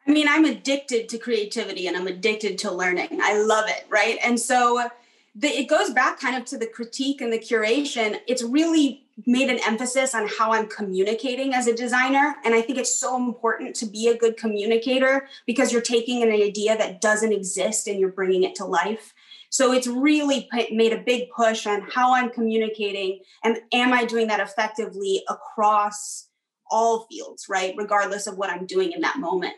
I 0.09 0.11
mean, 0.11 0.27
I'm 0.27 0.43
addicted 0.43 1.07
to 1.09 1.19
creativity 1.19 1.85
and 1.85 1.95
I'm 1.95 2.07
addicted 2.07 2.57
to 2.59 2.71
learning. 2.71 3.19
I 3.21 3.37
love 3.43 3.65
it, 3.69 3.85
right? 3.89 4.17
And 4.23 4.39
so 4.39 4.89
the, 5.35 5.47
it 5.47 5.69
goes 5.69 5.91
back 5.91 6.19
kind 6.19 6.35
of 6.35 6.45
to 6.45 6.57
the 6.57 6.65
critique 6.65 7.21
and 7.21 7.31
the 7.31 7.37
curation. 7.37 8.17
It's 8.27 8.41
really 8.41 9.03
made 9.27 9.51
an 9.51 9.59
emphasis 9.67 10.15
on 10.15 10.27
how 10.27 10.51
I'm 10.51 10.65
communicating 10.65 11.53
as 11.53 11.67
a 11.67 11.75
designer. 11.75 12.37
And 12.43 12.55
I 12.55 12.61
think 12.63 12.79
it's 12.79 12.95
so 12.99 13.17
important 13.17 13.75
to 13.75 13.85
be 13.85 14.07
a 14.07 14.17
good 14.17 14.35
communicator 14.35 15.27
because 15.45 15.71
you're 15.71 15.79
taking 15.79 16.23
an 16.23 16.31
idea 16.31 16.75
that 16.75 17.01
doesn't 17.01 17.31
exist 17.31 17.87
and 17.87 17.99
you're 17.99 18.09
bringing 18.09 18.41
it 18.41 18.55
to 18.55 18.65
life. 18.65 19.13
So 19.51 19.73
it's 19.73 19.85
really 19.85 20.49
made 20.71 20.91
a 20.91 21.03
big 21.03 21.29
push 21.29 21.67
on 21.67 21.81
how 21.81 22.15
I'm 22.15 22.31
communicating 22.31 23.19
and 23.43 23.59
am 23.71 23.93
I 23.93 24.05
doing 24.05 24.25
that 24.29 24.39
effectively 24.39 25.21
across 25.29 26.29
all 26.71 27.05
fields, 27.11 27.45
right? 27.47 27.75
Regardless 27.77 28.25
of 28.25 28.37
what 28.39 28.49
I'm 28.49 28.65
doing 28.65 28.91
in 28.91 29.01
that 29.01 29.19
moment. 29.19 29.53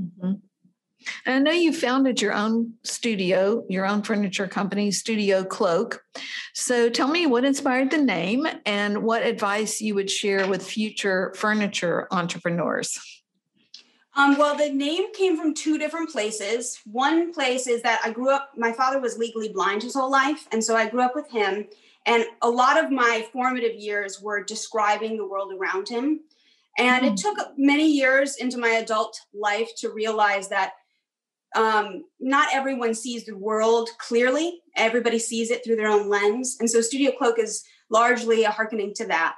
Mm-hmm. 0.00 0.32
I 1.26 1.38
know 1.38 1.50
you 1.52 1.72
founded 1.72 2.20
your 2.20 2.32
own 2.32 2.74
studio, 2.84 3.64
your 3.68 3.86
own 3.86 4.02
furniture 4.02 4.46
company, 4.46 4.90
Studio 4.90 5.44
Cloak. 5.44 6.02
So 6.54 6.88
tell 6.88 7.08
me 7.08 7.26
what 7.26 7.44
inspired 7.44 7.90
the 7.90 7.98
name 7.98 8.46
and 8.66 9.02
what 9.02 9.24
advice 9.24 9.80
you 9.80 9.94
would 9.94 10.10
share 10.10 10.46
with 10.46 10.64
future 10.64 11.32
furniture 11.36 12.06
entrepreneurs. 12.10 13.00
Um, 14.14 14.36
well, 14.36 14.54
the 14.56 14.70
name 14.70 15.12
came 15.14 15.38
from 15.38 15.54
two 15.54 15.78
different 15.78 16.10
places. 16.10 16.78
One 16.84 17.32
place 17.32 17.66
is 17.66 17.82
that 17.82 18.00
I 18.04 18.10
grew 18.10 18.30
up, 18.30 18.50
my 18.56 18.72
father 18.72 19.00
was 19.00 19.16
legally 19.16 19.48
blind 19.48 19.82
his 19.82 19.94
whole 19.94 20.10
life. 20.10 20.46
And 20.52 20.62
so 20.62 20.76
I 20.76 20.88
grew 20.88 21.00
up 21.00 21.14
with 21.14 21.30
him. 21.30 21.66
And 22.04 22.24
a 22.42 22.50
lot 22.50 22.82
of 22.82 22.90
my 22.90 23.26
formative 23.32 23.74
years 23.74 24.20
were 24.20 24.42
describing 24.42 25.16
the 25.16 25.26
world 25.26 25.52
around 25.52 25.88
him. 25.88 26.20
And 26.78 27.04
it 27.04 27.10
hmm. 27.10 27.14
took 27.16 27.38
many 27.56 27.90
years 27.90 28.36
into 28.36 28.58
my 28.58 28.70
adult 28.70 29.18
life 29.34 29.68
to 29.78 29.90
realize 29.90 30.48
that 30.48 30.72
um, 31.54 32.04
not 32.18 32.48
everyone 32.52 32.94
sees 32.94 33.26
the 33.26 33.36
world 33.36 33.90
clearly. 33.98 34.62
Everybody 34.76 35.18
sees 35.18 35.50
it 35.50 35.64
through 35.64 35.76
their 35.76 35.90
own 35.90 36.08
lens. 36.08 36.56
And 36.60 36.70
so 36.70 36.80
Studio 36.80 37.12
Cloak 37.12 37.38
is 37.38 37.62
largely 37.90 38.44
a 38.44 38.50
hearkening 38.50 38.94
to 38.94 39.06
that. 39.08 39.34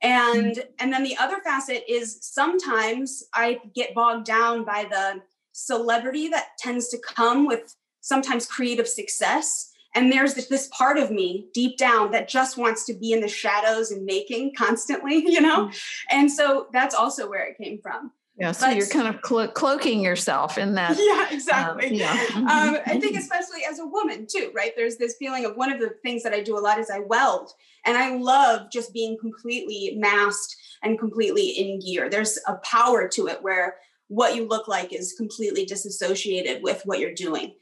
And 0.00 0.54
mm-hmm. 0.54 0.70
and 0.78 0.92
then 0.92 1.02
the 1.02 1.16
other 1.16 1.38
facet 1.42 1.82
is 1.88 2.18
sometimes 2.20 3.24
I 3.34 3.60
get 3.74 3.94
bogged 3.94 4.26
down 4.26 4.64
by 4.64 4.86
the 4.88 5.22
celebrity 5.52 6.28
that 6.28 6.50
tends 6.58 6.88
to 6.90 6.98
come 6.98 7.46
with 7.46 7.74
sometimes 8.00 8.46
creative 8.46 8.86
success 8.86 9.67
and 9.94 10.12
there's 10.12 10.34
this 10.34 10.68
part 10.76 10.98
of 10.98 11.10
me 11.10 11.48
deep 11.54 11.78
down 11.78 12.10
that 12.12 12.28
just 12.28 12.56
wants 12.56 12.84
to 12.86 12.94
be 12.94 13.12
in 13.12 13.20
the 13.20 13.28
shadows 13.28 13.90
and 13.90 14.04
making 14.04 14.54
constantly 14.54 15.16
you 15.30 15.40
know? 15.40 15.66
Mm-hmm. 15.66 16.18
and 16.18 16.30
so 16.30 16.66
that's 16.72 16.94
also 16.94 17.28
where 17.28 17.46
it 17.46 17.58
came 17.58 17.80
from. 17.80 18.12
Yeah 18.36 18.52
so 18.52 18.68
but, 18.68 18.76
you're 18.76 18.86
kind 18.86 19.08
of 19.08 19.20
clo- 19.22 19.48
cloaking 19.48 20.00
yourself 20.00 20.58
in 20.58 20.74
that 20.74 20.96
yeah 20.98 21.34
exactly. 21.34 21.88
um, 21.88 21.94
yeah. 21.94 22.26
Um, 22.36 22.78
i 22.86 22.98
think 23.00 23.16
especially 23.16 23.62
as 23.68 23.80
a 23.80 23.86
woman 23.86 24.26
too 24.30 24.52
right? 24.54 24.72
There's 24.76 24.96
this 24.96 25.16
feeling 25.18 25.44
of 25.44 25.56
one 25.56 25.72
of 25.72 25.80
the 25.80 25.90
things 26.02 26.22
that 26.22 26.32
i 26.32 26.40
do 26.40 26.56
a 26.56 26.60
lot 26.60 26.78
is 26.78 26.90
i 26.90 27.00
weld 27.00 27.50
and 27.84 27.96
i 27.96 28.14
love 28.16 28.70
just 28.70 28.92
being 28.92 29.18
completely 29.20 29.94
masked 29.96 30.54
and 30.82 30.98
completely 30.98 31.48
in 31.48 31.80
gear. 31.80 32.08
There's 32.08 32.38
a 32.46 32.54
power 32.56 33.08
to 33.08 33.26
it 33.26 33.42
where 33.42 33.76
what 34.08 34.34
you 34.34 34.46
look 34.46 34.68
like 34.68 34.92
is 34.92 35.14
completely 35.14 35.64
disassociated 35.64 36.62
with 36.62 36.82
what 36.84 36.98
you're 36.98 37.14
doing 37.14 37.54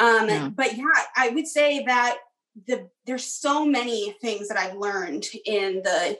um, 0.00 0.28
yeah. 0.28 0.48
But 0.48 0.76
yeah, 0.76 0.84
I 1.16 1.30
would 1.30 1.46
say 1.46 1.84
that 1.84 2.18
the 2.66 2.88
there's 3.06 3.24
so 3.24 3.64
many 3.64 4.12
things 4.20 4.48
that 4.48 4.58
I've 4.58 4.76
learned 4.76 5.26
in 5.44 5.82
the 5.82 6.18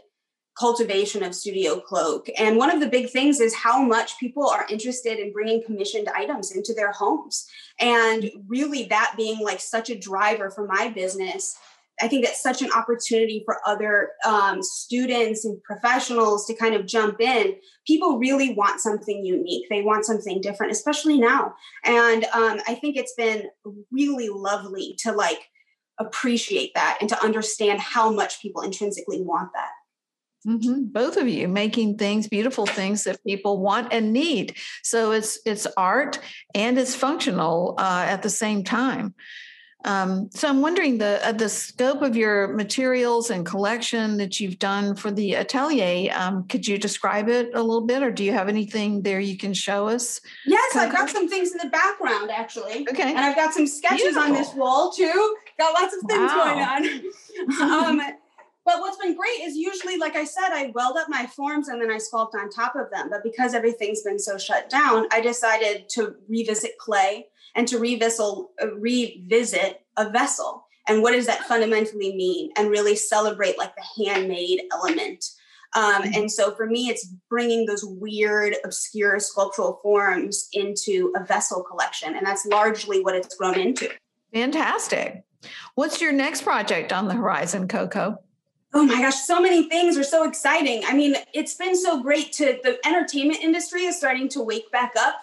cultivation 0.59 1.23
of 1.23 1.35
Studio 1.35 1.81
Cloak. 1.81 2.29
And 2.39 2.59
one 2.59 2.71
of 2.71 2.81
the 2.81 2.89
big 2.89 3.09
things 3.09 3.41
is 3.41 3.55
how 3.55 3.83
much 3.83 4.19
people 4.19 4.47
are 4.47 4.67
interested 4.69 5.19
in 5.19 5.33
bringing 5.33 5.65
commissioned 5.65 6.09
items 6.09 6.55
into 6.55 6.75
their 6.75 6.93
homes. 6.93 7.47
And 7.81 8.31
really, 8.47 8.85
that 8.85 9.15
being 9.17 9.41
like 9.41 9.61
such 9.61 9.89
a 9.89 9.99
driver 9.99 10.51
for 10.51 10.67
my 10.67 10.89
business 10.89 11.57
I 12.01 12.09
think 12.09 12.25
that's 12.25 12.43
such 12.43 12.63
an 12.63 12.71
opportunity 12.73 13.43
for 13.45 13.59
other 13.67 14.11
um, 14.27 14.63
students 14.63 15.45
and 15.45 15.63
professionals 15.63 16.47
to 16.47 16.55
kind 16.55 16.75
of 16.75 16.87
jump 16.87 17.21
in. 17.21 17.55
People 17.87 18.19
really 18.19 18.55
want 18.55 18.81
something 18.81 19.25
unique. 19.25 19.67
They 19.69 19.83
want 19.83 20.05
something 20.05 20.41
different, 20.41 20.73
especially 20.73 21.19
now. 21.19 21.55
And 21.85 22.25
um, 22.33 22.61
I 22.67 22.75
think 22.75 22.97
it's 22.97 23.15
been 23.15 23.49
really 23.91 24.29
lovely 24.31 24.97
to 25.01 25.13
like 25.13 25.49
appreciate 25.99 26.73
that 26.75 26.99
and 27.01 27.09
to 27.11 27.23
understand 27.23 27.81
how 27.81 28.11
much 28.11 28.41
people 28.41 28.63
intrinsically 28.63 29.21
want 29.21 29.51
that. 29.55 29.71
Mm-hmm. 30.47 30.87
Both 30.87 31.17
of 31.17 31.29
you 31.29 31.47
making 31.47 31.99
things, 31.99 32.27
beautiful 32.27 32.67
things 32.67 33.05
that 33.05 33.23
people 33.25 33.61
want 33.61 33.93
and 33.93 34.13
need. 34.13 34.57
So 34.83 35.13
it's 35.13 35.39
it's 35.47 35.69
art 35.77 36.19
and 36.55 36.79
it's 36.79 36.97
functional 36.97 37.77
uh, 37.79 38.07
at 38.09 38.23
the 38.23 38.31
same 38.31 38.65
time. 38.65 39.15
Um, 39.85 40.31
so 40.33 40.49
I'm 40.49 40.61
wondering 40.61 40.99
the 40.99 41.21
uh, 41.27 41.33
the 41.33 41.49
scope 41.49 42.03
of 42.03 42.17
your 42.17 42.49
materials 42.49 43.31
and 43.31 43.45
collection 43.45 44.17
that 44.19 44.39
you've 44.39 44.59
done 44.59 44.95
for 44.95 45.11
the 45.11 45.35
atelier. 45.35 46.13
Um, 46.15 46.47
could 46.49 46.67
you 46.67 46.79
describe 46.79 47.29
it 47.29 47.51
a 47.55 47.63
little 47.63 47.87
bit, 47.87 48.03
or 48.03 48.11
do 48.11 48.25
you 48.25 48.33
have 48.33 48.49
anything 48.49 49.03
there 49.03 49.21
you 49.21 49.37
can 49.37 49.55
show 49.55 49.89
us? 49.89 50.21
Yes, 50.47 50.77
I've 50.77 50.93
got 50.93 51.11
some 51.11 51.29
things 51.29 51.53
in 51.53 51.59
the 51.59 51.71
background 51.71 52.31
actually. 52.31 52.87
Okay, 52.89 53.11
and 53.11 53.19
I've 53.19 53.37
got 53.37 53.53
some 53.55 53.67
sketches 53.67 54.03
Beautiful. 54.03 54.23
on 54.23 54.33
this 54.33 54.55
wall 54.55 54.93
too. 54.93 55.37
Got 55.59 55.81
lots 55.81 55.95
of 55.95 56.03
things 56.09 56.31
wow. 56.31 56.45
going 56.45 57.61
on. 57.61 57.99
um, 58.01 58.01
but 58.65 58.79
what's 58.79 58.97
been 58.99 59.17
great 59.17 59.41
is 59.43 59.57
usually, 59.57 59.99
like 59.99 60.15
I 60.15 60.25
said, 60.25 60.51
I 60.53 60.71
weld 60.75 60.97
up 60.97 61.09
my 61.09 61.27
forms 61.27 61.69
and 61.69 61.83
then 61.83 61.91
I 61.91 61.97
sculpt 61.97 62.35
on 62.35 62.49
top 62.49 62.77
of 62.77 62.91
them. 62.93 63.11
But 63.11 63.25
because 63.25 63.55
everything's 63.55 64.03
been 64.03 64.21
so 64.21 64.39
shut 64.39 64.71
down, 64.71 65.09
I 65.11 65.21
decided 65.21 65.89
to 65.91 66.15
revisit 66.29 66.79
clay 66.79 67.27
and 67.55 67.69
to 67.69 67.79
revisit, 67.79 68.21
uh, 68.63 68.75
revisit 68.77 69.81
a 69.97 70.11
vessel. 70.11 70.67
And 70.89 71.03
what 71.03 71.13
does 71.13 71.27
that 71.27 71.45
fundamentally 71.45 72.15
mean? 72.15 72.51
And 72.57 72.71
really 72.71 72.97
celebrate 72.97 73.59
like 73.59 73.73
the 73.77 74.05
handmade 74.05 74.63
element. 74.73 75.25
Um, 75.75 76.03
mm-hmm. 76.03 76.15
and 76.15 76.31
so 76.31 76.55
for 76.55 76.67
me, 76.67 76.89
it's 76.89 77.07
bringing 77.31 77.67
those 77.67 77.85
weird, 77.85 78.57
obscure 78.65 79.19
sculptural 79.21 79.79
forms 79.83 80.49
into 80.53 81.13
a 81.17 81.25
vessel 81.25 81.63
collection. 81.63 82.17
And 82.17 82.27
that's 82.27 82.45
largely 82.47 83.01
what 83.01 83.15
it's 83.15 83.35
grown 83.35 83.59
into. 83.59 83.91
Fantastic. 84.35 85.25
What's 85.75 86.01
your 86.01 86.13
next 86.13 86.43
project 86.43 86.93
on 86.93 87.09
the 87.09 87.15
horizon, 87.15 87.69
Coco? 87.69 88.19
Oh 88.75 88.85
my 88.85 89.03
gosh, 89.03 89.17
so 89.17 89.41
many 89.41 89.69
things 89.69 89.99
are 89.99 90.05
so 90.05 90.27
exciting. 90.27 90.83
I 90.87 90.95
mean, 90.95 91.17
it's 91.35 91.55
been 91.55 91.77
so 91.77 92.03
great 92.03 92.33
to 92.35 92.59
the 92.63 92.79
entertainment 92.87 93.41
industry 93.43 93.85
is 93.85 93.97
starting 93.97 94.29
to 94.31 94.43
wake 94.43 94.71
back 94.73 94.95
up 94.99 95.17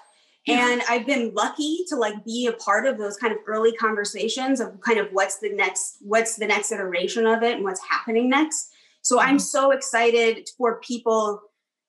and 0.50 0.82
i've 0.90 1.06
been 1.06 1.34
lucky 1.34 1.80
to 1.88 1.96
like 1.96 2.24
be 2.26 2.48
a 2.48 2.54
part 2.54 2.86
of 2.86 2.98
those 2.98 3.18
kind 3.18 3.32
of 3.34 3.40
early 3.48 3.74
conversations 3.74 4.60
of 4.60 4.80
kind 4.82 5.00
of 5.00 5.08
what's 5.12 5.40
the 5.40 5.54
next 5.54 5.98
what's 6.02 6.36
the 6.36 6.48
next 6.48 6.72
iteration 6.72 7.26
of 7.26 7.44
it 7.44 7.56
and 7.56 7.64
what's 7.64 7.82
happening 7.88 8.30
next 8.30 8.70
so 9.02 9.20
i'm 9.20 9.30
mm-hmm. 9.30 9.38
so 9.38 9.72
excited 9.72 10.48
for 10.58 10.80
people 10.82 11.42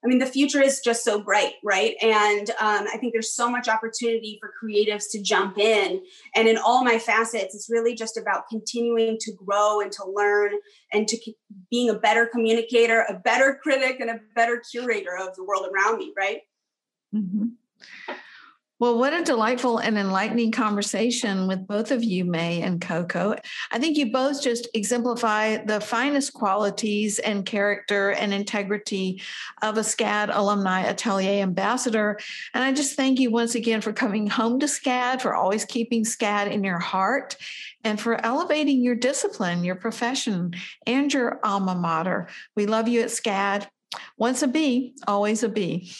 I 0.02 0.08
mean, 0.08 0.18
the 0.18 0.26
future 0.26 0.62
is 0.62 0.80
just 0.80 1.04
so 1.04 1.20
bright, 1.20 1.54
right? 1.62 1.94
And 2.00 2.48
um, 2.58 2.86
I 2.92 2.96
think 2.98 3.12
there's 3.12 3.34
so 3.34 3.50
much 3.50 3.68
opportunity 3.68 4.38
for 4.40 4.50
creatives 4.62 5.10
to 5.12 5.22
jump 5.22 5.58
in. 5.58 6.02
And 6.34 6.48
in 6.48 6.56
all 6.56 6.82
my 6.84 6.98
facets, 6.98 7.54
it's 7.54 7.68
really 7.68 7.94
just 7.94 8.16
about 8.16 8.48
continuing 8.48 9.18
to 9.20 9.32
grow 9.32 9.80
and 9.80 9.92
to 9.92 10.04
learn 10.06 10.52
and 10.92 11.06
to 11.06 11.32
being 11.70 11.90
a 11.90 11.98
better 11.98 12.26
communicator, 12.26 13.04
a 13.10 13.14
better 13.14 13.58
critic, 13.62 14.00
and 14.00 14.08
a 14.08 14.20
better 14.34 14.62
curator 14.70 15.18
of 15.20 15.36
the 15.36 15.44
world 15.44 15.66
around 15.70 15.98
me, 15.98 16.14
right? 16.16 16.40
Mm-hmm. 17.14 18.14
Well, 18.80 18.96
what 18.96 19.12
a 19.12 19.22
delightful 19.22 19.76
and 19.76 19.98
enlightening 19.98 20.52
conversation 20.52 21.46
with 21.46 21.66
both 21.66 21.90
of 21.90 22.02
you, 22.02 22.24
May 22.24 22.62
and 22.62 22.80
Coco. 22.80 23.36
I 23.70 23.78
think 23.78 23.98
you 23.98 24.10
both 24.10 24.42
just 24.42 24.68
exemplify 24.72 25.58
the 25.58 25.82
finest 25.82 26.32
qualities 26.32 27.18
and 27.18 27.44
character 27.44 28.12
and 28.12 28.32
integrity 28.32 29.20
of 29.60 29.76
a 29.76 29.82
SCAD 29.82 30.30
alumni 30.32 30.80
atelier 30.80 31.42
ambassador. 31.42 32.18
And 32.54 32.64
I 32.64 32.72
just 32.72 32.96
thank 32.96 33.20
you 33.20 33.30
once 33.30 33.54
again 33.54 33.82
for 33.82 33.92
coming 33.92 34.26
home 34.26 34.58
to 34.60 34.66
SCAD, 34.66 35.20
for 35.20 35.34
always 35.34 35.66
keeping 35.66 36.02
SCAD 36.02 36.50
in 36.50 36.64
your 36.64 36.78
heart, 36.78 37.36
and 37.84 38.00
for 38.00 38.18
elevating 38.24 38.82
your 38.82 38.94
discipline, 38.94 39.62
your 39.62 39.76
profession, 39.76 40.54
and 40.86 41.12
your 41.12 41.38
alma 41.44 41.74
mater. 41.74 42.28
We 42.56 42.64
love 42.64 42.88
you 42.88 43.02
at 43.02 43.08
SCAD. 43.08 43.68
Once 44.16 44.42
a 44.42 44.48
bee, 44.48 44.94
always 45.06 45.42
a 45.42 45.50
bee. 45.50 45.92